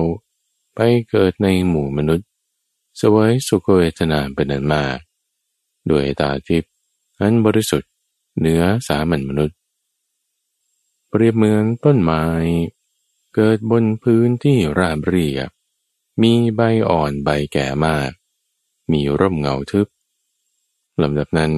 [0.76, 0.80] ไป
[1.10, 2.28] เกิดในหมู่มนุษย์
[3.00, 4.98] สวยสุขเวทนาเป็นอันมาก
[5.92, 6.72] ด้วยตาทิพย์
[7.20, 7.92] อันบริสุทธิ์
[8.38, 9.58] เหนือสามัญมนุษย์
[11.10, 12.26] เปรียบเหมือนต้นไม้
[13.36, 15.50] เกิดบนพื้นที่ราบเรียบ
[16.22, 18.12] มีใบอ่อนใบแก่มาก
[18.92, 19.88] มีร่มเงาทึบ
[21.02, 21.54] ลำดับนั้น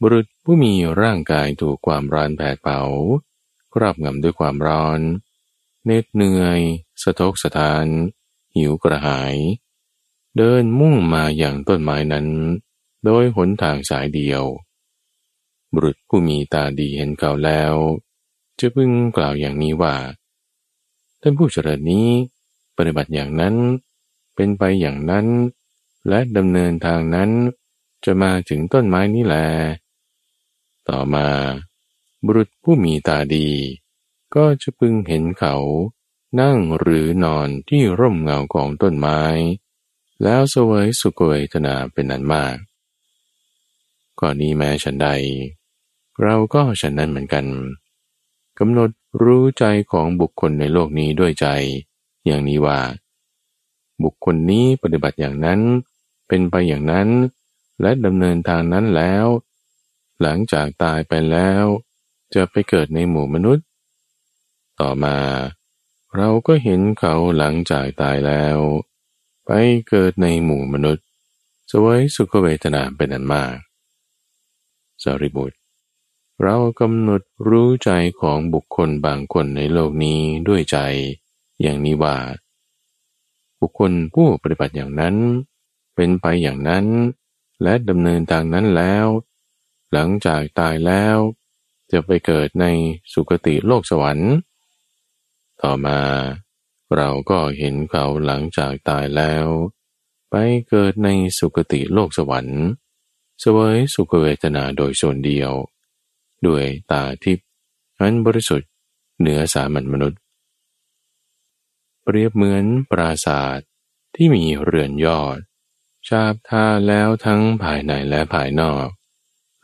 [0.00, 2.80] บุรุษผู้มีร่างกายถูกความร้อนแผดเผา
[3.74, 5.00] ครอบงำด้วยความร้อน
[5.84, 6.60] เน็ดเหนื่อย
[7.02, 7.86] สะทกสะทาน
[8.54, 9.36] หิวกระหาย
[10.36, 12.26] เดินมุ่งมาอย่างต้นไม้นั้น
[13.04, 14.42] โดยหนทางสายเดียว
[15.72, 17.74] บุรุษผู้มีตาดีเห็นเก่าแล้ว
[18.58, 19.96] จะพึงกล่าวอย่างนี้ว่า
[21.20, 22.08] ท่านผู้เจริญนี้
[22.76, 23.54] ปฏิบัติอย่างนั้น
[24.34, 25.26] เป็นไปอย่างนั้น
[26.08, 27.30] และดำเนินทางนั้น
[28.04, 29.36] จะมาถึงต้นไม้นี้แล
[30.88, 31.28] ต่อมา
[32.24, 33.48] บุรุษผู้มีตาดี
[34.34, 35.56] ก็จะพึงเห็นเขา
[36.40, 39.20] นั่งหรือนอนที่ร่มเงาของต้นไม้
[40.22, 42.56] แล้วสวยสุขเวทนาเป็นอันมาก
[44.20, 45.08] ก่อนนี้แม้ฉันใด
[46.22, 47.44] เราก็ฉันนั้นเหมือนกัน
[48.58, 48.90] กำหนด
[49.22, 51.46] รู้ใจของบุคคลในโลกนี้ด้วยใจ
[52.26, 52.80] อย่างนี้ว่า
[54.02, 55.60] บุคคลนี้ปฏิบัติอย่างนั้น
[56.28, 57.08] เป็นไปอย่างนั้น
[57.80, 59.26] และดำเนินทางนั้นแล้ว
[60.22, 61.64] หลังจากตายไปแล้ว
[62.34, 63.66] จะไปเกิดในหมู่มนุษย์
[64.80, 65.18] ต่อมา
[66.16, 68.58] เราก็เห็นเขาหลังจากตายแล้ว
[69.46, 69.50] ไป
[69.88, 71.04] เกิดในหมู่มนุษย์
[71.70, 73.65] สวยสุขเวทนาเป็นอันมาก
[75.02, 75.56] สาริบุตร
[76.42, 77.90] เรากำหนดรู้ใจ
[78.20, 80.78] ของบุคคลบางคนในโลกนี้ด้วยใจ
[81.62, 82.16] อย่างนี้ว่า
[83.60, 85.16] บุคคลผู้ปฏิบัติอย่างนั้น
[85.94, 86.86] เป็นไปอย่างนั้น
[87.62, 89.06] และดำเนินทางนั้นแล้ว
[89.92, 91.16] หลังจากตายแล้ว
[91.92, 92.66] จะไปเกิดใน
[93.12, 94.32] สุคติโลกสวรรค์
[95.62, 96.00] ต่อมา
[96.96, 99.46] เราก็เห็นเขาหลังจากตายแล้ว
[100.30, 100.34] ไป
[100.68, 102.62] เกิดในสุคติโลกสวรรค์
[103.42, 105.52] สวยสุขเวทนาโดยส่วนเดียว
[106.46, 107.46] ด้วยตาทิพย์
[107.98, 108.70] อันบริสุทธิ์
[109.20, 110.20] เหนือสามัญมนุษย์
[112.02, 113.68] เปรียบเหมือนปราศาสตร์
[114.14, 115.38] ที่มีเรือนยอด
[116.08, 118.86] ชาบทาแล้วทั้งภายในและภายนอก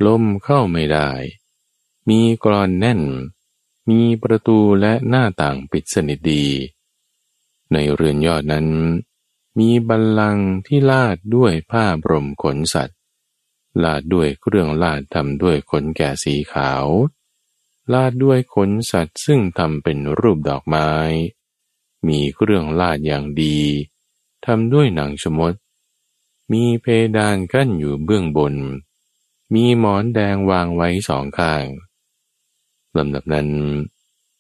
[0.06, 1.10] ลมเข้าไม่ได้
[2.08, 3.00] มีกรอนแน่น
[3.90, 6.46] มีประตูและหน้าต่างปิดสนิทดี
[7.72, 8.68] ในเรือนยอดนั้น
[9.58, 12.98] มีบัลลังก์ที่ลาดด้วยผ้าบรมขนสัตว์
[13.84, 16.86] ลาดด้วยเครื่องลาดทำด้วยขนแก่สีขาว
[17.92, 20.90] ลาดด้วยขนสัตว์ซึ่งทำเป็นรูปดอกไม้
[22.08, 23.58] มีเครื่องลาดอย่างดี
[24.46, 25.54] ทำด้วยหนังชมด
[26.52, 28.54] มีเพดานกั้นอยู่เบื้องบน
[29.54, 31.64] มีหมอนแดงวางไว้สองข้าง
[32.96, 33.48] ลำดับนั้น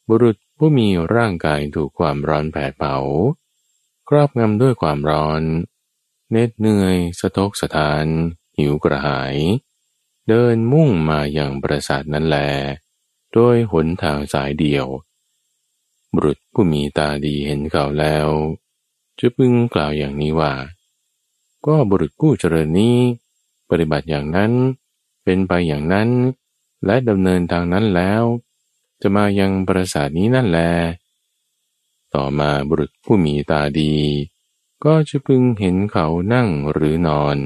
[0.08, 2.96] บุรุษผู้มีร่างกายถูกความร้อนแผดเผา
[4.08, 5.42] ครอบงำด้วยความร้อน
[6.30, 8.06] เน็ดเหนื่อยสะทกสะทาน
[8.56, 9.36] หิวกระหาย
[10.28, 12.38] เดินมุ่งมาอย่างปราสาทนั้นแล
[13.32, 14.86] โดยหนทางสายเดียว
[16.14, 18.28] บุรุษผู้มีตาดีเห็นเขาแล้ว
[19.18, 20.52] จะพึงกล่าวอย่างนี้ว่า
[21.66, 22.98] ก็บุรุษผู้เจริญนี้
[23.70, 24.52] ปฏิบัติอย่างนั้น
[25.24, 26.08] เป็นไปอย่างนั้น
[26.84, 28.22] และดำเนินทางนั้นแล้ว
[29.02, 30.60] จะมายังปราสาทนี้นั่นแล
[32.14, 33.94] ต่อมาบุรุษผู้มีตาดี
[34.84, 37.38] ก็จะพึงเห็นเขานั่งหรือนอน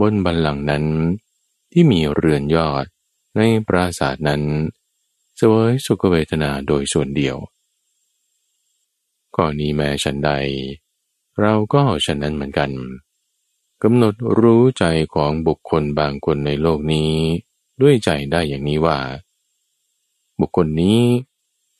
[0.00, 0.84] บนบันลังนั้น
[1.72, 2.86] ที่มีเรือนยอด
[3.36, 4.42] ในปราสาทนั้น
[5.36, 7.36] เสวยสุขเวทนาโดยส่วนเดียว
[9.36, 10.30] ก่อนนี้แม้ฉันใด
[11.40, 12.70] เราก็ฉันนั้นเหมือนกัน
[13.82, 14.84] กำหนดรู้ใจ
[15.14, 17.12] ของบุคคลบางคนในโลกนี้
[17.80, 18.98] ด้วยใจได้อย่างนี้ว่า
[20.40, 21.00] บุคคลนี้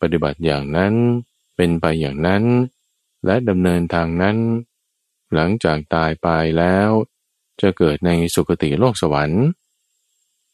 [0.01, 0.95] ปฏิบัติอย่างนั้น
[1.57, 2.45] เป็นไปอย่างนั้น
[3.25, 4.37] และดำเนินทางนั้น
[5.35, 6.91] หลังจากตายไปแล้ว
[7.63, 9.45] จะเกิดในสุคติโลกสวรรค์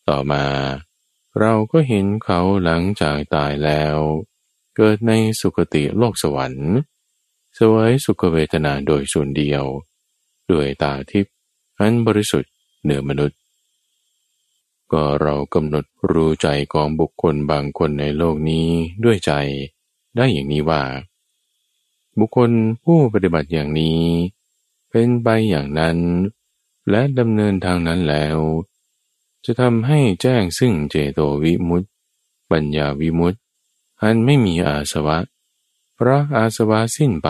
[0.08, 0.44] ต่อมา
[1.40, 3.96] เราก็เห็นเขาหลังจากตายแล้ว
[4.76, 6.70] เกิดในสุคติโลกสวรรค์
[7.58, 9.64] สวยสุขเวทนาโดยส่วนเดียว
[10.50, 11.34] ด้วยตาทิพย์
[11.78, 12.52] อันบริสุทธิ์
[12.82, 13.38] เหนือมนุษย์
[14.92, 18.68] ก็เรากำหนดรู้ใจของบุคคลบางคนในโลกนี้
[19.04, 19.32] ด้วยใจ
[20.16, 20.82] ได้อย่างนี้ว่า
[22.18, 22.50] บุคคล
[22.84, 24.00] ผู้ปฏิบัติอย่างนี้
[24.90, 25.98] เป็นไปอย่างนั้น
[26.90, 28.38] และดำเนินทางนั้นแล้ว
[29.44, 31.88] จะทำให้แจ้งซึ่งเจโตวิมุตติ
[32.50, 33.38] ปัญญาวิมุตติ
[34.02, 35.18] อันไม่มีอาสวะ
[35.94, 37.28] เพราะอาสวะสิ้นไป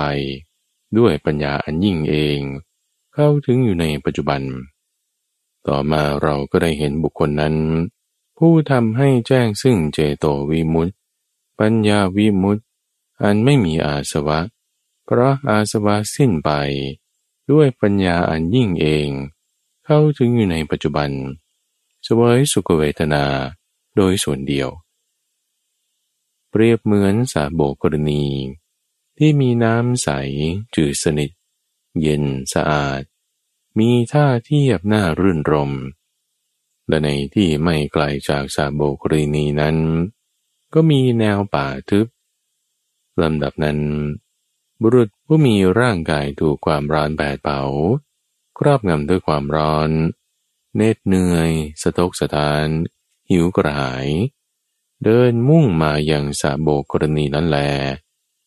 [0.98, 2.40] ด้วยปัญญาอันยิ่งเอง
[3.12, 4.42] เข้าถึงอยู่ในปัจจุบัน
[5.66, 7.56] ต่อมาเราก็ได้เห็นบุคคลนั้น
[8.38, 10.92] ผู้ทำให้แจ้งซึ่งเจโตวิมุตติ
[11.58, 12.62] ปัญญาวิมุตติ
[13.22, 14.38] อันไม่มีอาสวะ
[15.04, 16.50] เพราะอาสวะสิ้นไป
[17.50, 19.08] ด้วยปัญญาอันยิ่งเอง
[19.90, 21.10] เข้าถึงอยู่ในปัจจุบัน
[22.06, 23.24] สวยสุขเวทนา
[23.96, 24.68] โดยส่วนเดียว
[26.50, 28.24] เปรียบเหมือนสาโบกรณี
[29.18, 30.08] ที่มีน้ำใส
[30.76, 31.30] จืดสนิท
[32.00, 32.24] เย็น
[32.54, 33.02] สะอาด
[33.78, 35.72] มีท่าเทียบหน้ารื่นรม
[36.88, 39.76] และในที่ไม่ไกลจากซาโบกรีนีนั้น
[40.74, 42.06] ก็มีแนวป่าทึบ
[43.22, 43.78] ลำดับนั้น
[44.80, 47.62] บุรุษผู้มีร่างกายถูกความร้อนแผดเผา
[48.58, 49.90] ครอบงำด้วยความร้อน
[50.76, 51.50] เน็ดเหนื่อย
[51.82, 52.66] สะทกสะทาน
[53.30, 54.08] หิวกระหาย
[55.04, 57.58] เดินมุ่งมาอย่างสาโบกรณีนั้นแล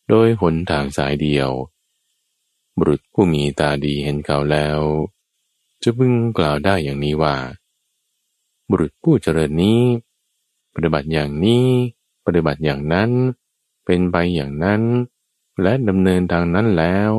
[0.08, 1.50] โดยหนทางสายเดียว
[2.76, 4.78] บุรุษผู้มีตาดีเห็นเขาแล้ว
[5.82, 7.36] จะพึงกล่าวได้อย่างนี้ว่า
[8.68, 9.80] บุรุษผู้เจริญนี้
[10.74, 11.66] ปฏิบัติอย่างนี้
[12.26, 13.10] ปฏิบัติอย่างนั้น
[13.84, 14.82] เป็นไปอย่างนั้น
[15.62, 17.10] และดำเนินทางนั้นแล้ว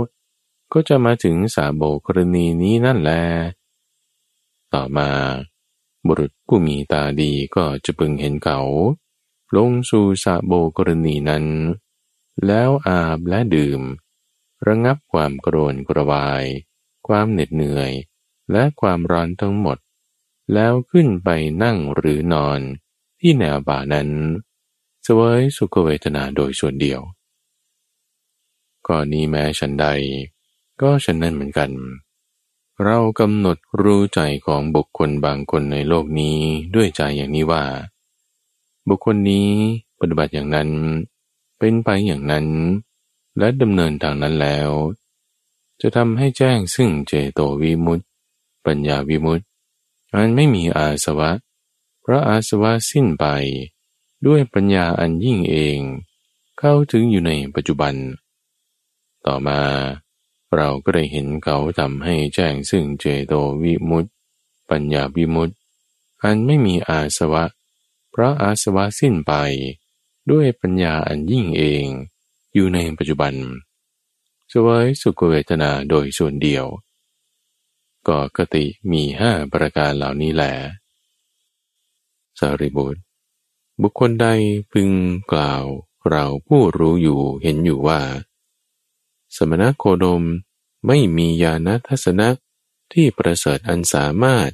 [0.74, 3.24] ก็จะมาถึงสาโบกรณีนี้นั่นแหละ
[4.74, 5.10] ต่อมา
[6.08, 8.60] บุรุษผู้มีตาดีก็จะพึงเห็นเขา
[9.56, 11.46] ลงสู่สะโบกรณีนั้น
[12.46, 13.82] แล้วอาบและดื่ม
[14.68, 16.44] ระงับความกรนกระวาย
[17.08, 17.92] ความเหน็ดเหนื่อย
[18.52, 19.78] และความร้อนทั้งหมด
[20.54, 21.30] แล้วขึ้นไป
[21.64, 22.60] นั่งหรือนอน
[23.20, 24.10] ที่แนวบ่านั้น
[25.06, 27.02] สวยสุขเวทนาโดยส่วนเดียว
[28.88, 29.88] ก่อนนี้แม้ฉันใด
[30.82, 31.72] ก็ฉันนั้นเหมือนกัน
[32.84, 36.38] เรากำหนดรู้ใจของบุคคลบางคนในโลกนี้
[36.76, 37.64] ด้วยใจอย่างนี้ว่า
[38.90, 39.50] บุคคลนี้
[40.00, 40.70] ปฏิบัติอย่างนั้น
[41.58, 42.48] เป็นไปอย่างนั้น
[43.38, 44.70] และดำเนินทางนั้นแล้ว
[45.82, 48.06] จะทำให้แจ้งซึ่งเจโตวิมุตติ
[48.66, 49.46] ปัญญาวิมุตติ
[50.14, 51.32] อันไม่มีอาสวะ
[52.02, 53.26] เพราะอาสวะสิ้นไป
[54.26, 55.80] ด้วยปัญญาอันยิ่งเอง
[56.60, 57.94] เข้าถึงอยู่ในปัจจุบัน
[59.26, 59.60] ต่อมา
[60.58, 63.34] เราก็ได้เห็นเขาทำให้แจ้งซึ่งเจโต
[63.64, 64.10] วิมุตติ
[64.70, 65.56] ปัญญาวิมุตติ
[66.24, 67.44] อันไม่มีอาสวะ
[68.12, 69.34] เพราะอาสวะสิ้นไป
[70.32, 71.86] ด้วยปัญญาอันยิ่งเอง
[72.54, 73.34] อยู่ในปัจจุบัน
[74.52, 76.66] สวยสุขเวทนาโดยส่วนเดียว
[78.08, 80.54] ก็กติมีห้าประการเหล่านี้แหละ
[82.40, 83.02] สารีบุตร
[83.82, 84.28] บุคคลใด
[84.72, 84.90] พึง
[85.32, 85.64] กล่าว
[86.10, 88.00] เราผู้รู้อยู่เห็นอยู่ว่า
[89.36, 90.24] สมณโคดม
[90.88, 92.30] ไม่มีญาณทัศนะ
[92.94, 94.50] ที่ประเสริฐอันสามารถ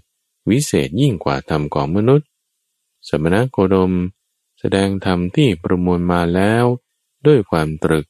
[0.50, 2.28] วิเศษยิ่งกว่าธรรมของมนุษย์
[3.10, 3.94] สมณโคดม
[4.60, 6.66] แสดงธรรมที่ประมวลมาแล้ว
[7.28, 8.06] ด้วยความตรึก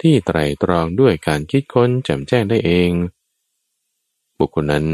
[0.00, 2.90] ที่ไตรตรองด้วยการคิดค้นแจ่มแจ้งได้เอง
[4.38, 4.86] บุคคลนั้น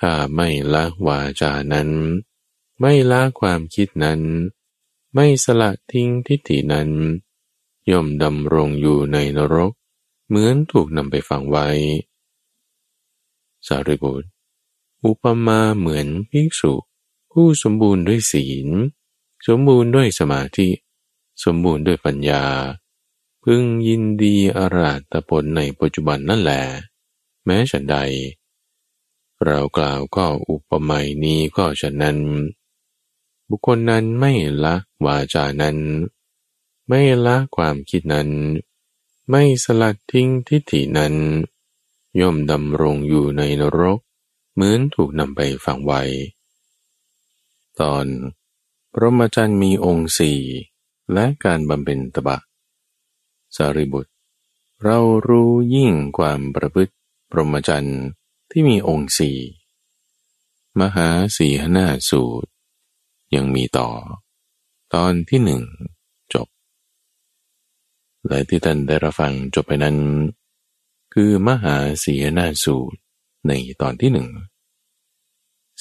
[0.00, 1.90] ถ้าไม่ละวาจานั้น
[2.80, 4.20] ไม่ละความคิดนั้น
[5.14, 6.90] ไม่สละทิ้งทิฏฐินั้น
[7.90, 9.72] ย่อมดำรงอยู่ในนรก
[10.32, 11.68] เหมือนถูกนำไปฝังไว้
[13.66, 14.28] สารีบุตร
[15.04, 16.72] อุปมาเหมือนภิกษุ
[17.32, 18.68] ผู้สมบูรณ์ด้วยศีล
[19.46, 20.68] สมบูรณ์ด้วยสมาธิ
[21.44, 22.44] สมบูรณ์ด้วยปัญญา
[23.42, 26.62] พึงยินดีอาราตผลในปัจจุบันนั่นแหละ
[27.44, 27.96] แม้ฉันใด
[29.44, 32.18] เรากล่าวก็อุปมานี้ก็ฉะนั้น
[33.48, 34.32] บุคคลนั้นไม่
[34.64, 34.74] ละ
[35.04, 35.78] วาจานั้น
[36.88, 38.28] ไม่ละความคิดนั้น
[39.34, 41.14] ไม่สลัดทิ้งทิฏฐินั้น
[42.20, 43.98] ย่อมดำรงอยู่ในนรก
[44.54, 46.02] เหมือนถูกนำไปฝังไว้
[47.80, 48.06] ตอน
[48.92, 50.40] พระมจรรย์มีองค์สี่
[51.12, 52.38] และการบำเพ็ญตบะ
[53.56, 54.12] สารีบุตร
[54.82, 56.94] เรารู้ยิ่งความประพฤติ
[57.30, 58.00] พรหมจรรย์
[58.50, 59.38] ที่มีองค์สี่
[60.80, 62.50] มหาสีหนาสูตร
[63.34, 63.88] ยังมีต่อ
[64.94, 65.62] ตอนที่หนึ่ง
[68.26, 69.96] และที่ท่านได้รับฟังจบไปนั้น
[71.14, 72.98] คือมหาเสียนาสูตร
[73.48, 74.28] ในตอนที่หนึ่ง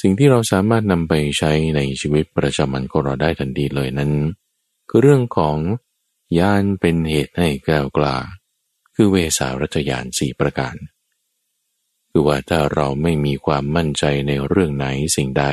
[0.02, 4.12] สิ่งที่เราสามารถนำไปใช้ในชีวิตประจำวันของเราได้ทันทีเลยนั้น
[4.89, 5.58] คือเรื่องของ
[6.39, 8.16] ยานเป็นเหตุให้แก้วกล้า
[8.96, 10.76] คือเวสารัชยานสี่ประการ
[12.10, 14.86] คือว่าถ้าเราไม่มีความมั่นใจในเรื่องไหน
[15.16, 15.46] สิ่งใด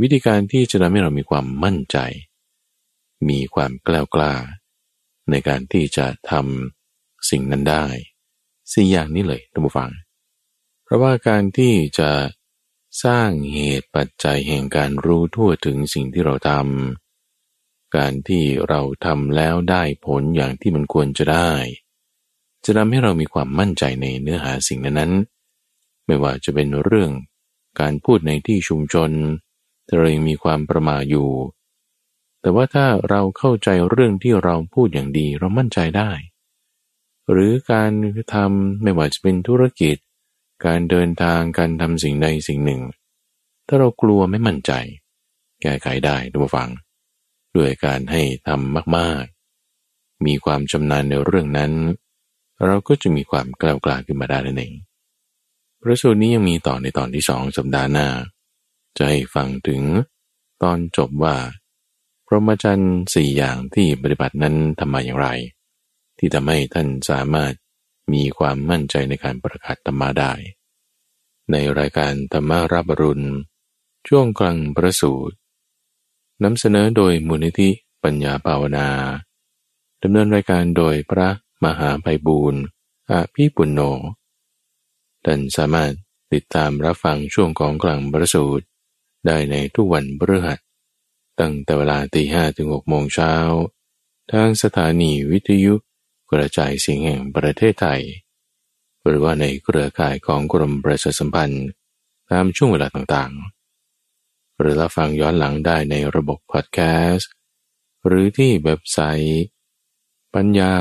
[0.00, 1.98] วิธีการที่จะทำให้เรามีความมั่นใจ
[3.28, 4.32] มีความกล้ากล้า
[5.30, 7.86] ในการที่จะทำสิ่งนั้นได้
[8.72, 9.90] สี่อย่างนี้เลยท่านผู้ฟัง
[10.84, 12.10] เพราะว่าการที่จะ
[13.04, 21.52] สร้างเหตุปัจจัยแห่งการรู้ทั่วถึงสิ่งที่เราทำการที่เราทำแล้วได้ผลอย่างที่มันควรจะได้
[22.64, 25.12] จะทำให้เรามีความมั่นใจในเนื้อหาสิ่งนั้น
[26.06, 27.10] ไม่ว่าจะเป็นเรื่อง
[27.80, 29.10] การพูดในที่ชุมชน
[29.98, 31.28] เรายังมีความประมาอยู่
[32.46, 36.10] แต่ว่าถ้าเราเข้าใจเรื่องที่เราพูดอย่างดีเรามั่นใจได้
[37.30, 37.90] หรือการ
[38.34, 39.96] ทำไม่ว่าจะเป็นธุรกิจ
[40.66, 42.82] การเดินทางการทำสิ่งใดสิ่งหนึ่ง
[43.66, 44.72] ถ้าเรากลัวไม่มั่นใจ
[45.62, 46.68] แก้ไขได้ดูฟัง
[47.56, 51.72] ด้วยการให้ทำมากๆ มีความชำนาญในเรื่องนั้น
[52.64, 54.72] เราก็จะมีความกล้ากล้าขึ้นมาได้นั่นเอง
[55.80, 58.08] พระสูตรนี้ยังมีต่อในตอนที่สองสัปดาห์หน้า
[58.96, 59.82] จะให้ฟังถึง
[60.62, 61.36] ตอนจบว่า
[62.26, 65.28] พรหมจรรย์สี่อย่างที่ปฏิบัตินั้นทำมาอย่างไร
[66.18, 67.52] ที่ทำให้ท่านสามารถ
[68.12, 70.32] มีความมั่นใจในการประกาศธรรมาได้
[71.50, 73.26] ในรายการธรรมารับรุณ
[74.08, 75.36] ช่วงกลางประสูตร
[76.42, 77.70] นำเสนอโดยมูลนิธิ
[78.02, 78.88] ปัญญาภาวนา
[80.02, 81.28] ดำเนินรายการโดยพระ
[81.64, 82.62] มหาไพบูรณ์
[83.10, 83.80] อาภีปุณโญ
[85.24, 85.92] ท่านสามารถ
[86.32, 88.64] ติดตามรับฟังช่วงของกลางประสูตร
[89.26, 90.58] ได้ในทุกวันพฤหัส
[91.40, 93.34] ตั้งแต่เวลาตีห้ถึงหกโมงเช้า
[94.32, 95.74] ทางสถานีวิทยุ
[96.32, 98.02] กระจายเสียงแห่งประเทศไทย
[99.06, 101.66] หรือว่าในเครือข่ายของกรมประชาสัมพันธ์
[102.30, 106.78] ตามช่วงเวลาต่างๆ หรือรับฟังย้อนหลังได้ในระบบพอดแค
[107.10, 107.30] สต์
[108.06, 109.44] หรือที่เว็บไซต์
[110.34, 110.72] ปัญญา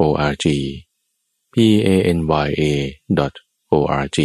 [0.00, 0.46] .org
[1.52, 1.54] p
[1.86, 2.62] a n y a
[3.72, 4.18] org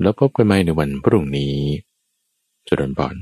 [0.00, 1.56] แล้วพบกันใหม่ในวันพรุ่งนี้
[2.66, 3.16] จุดนบอน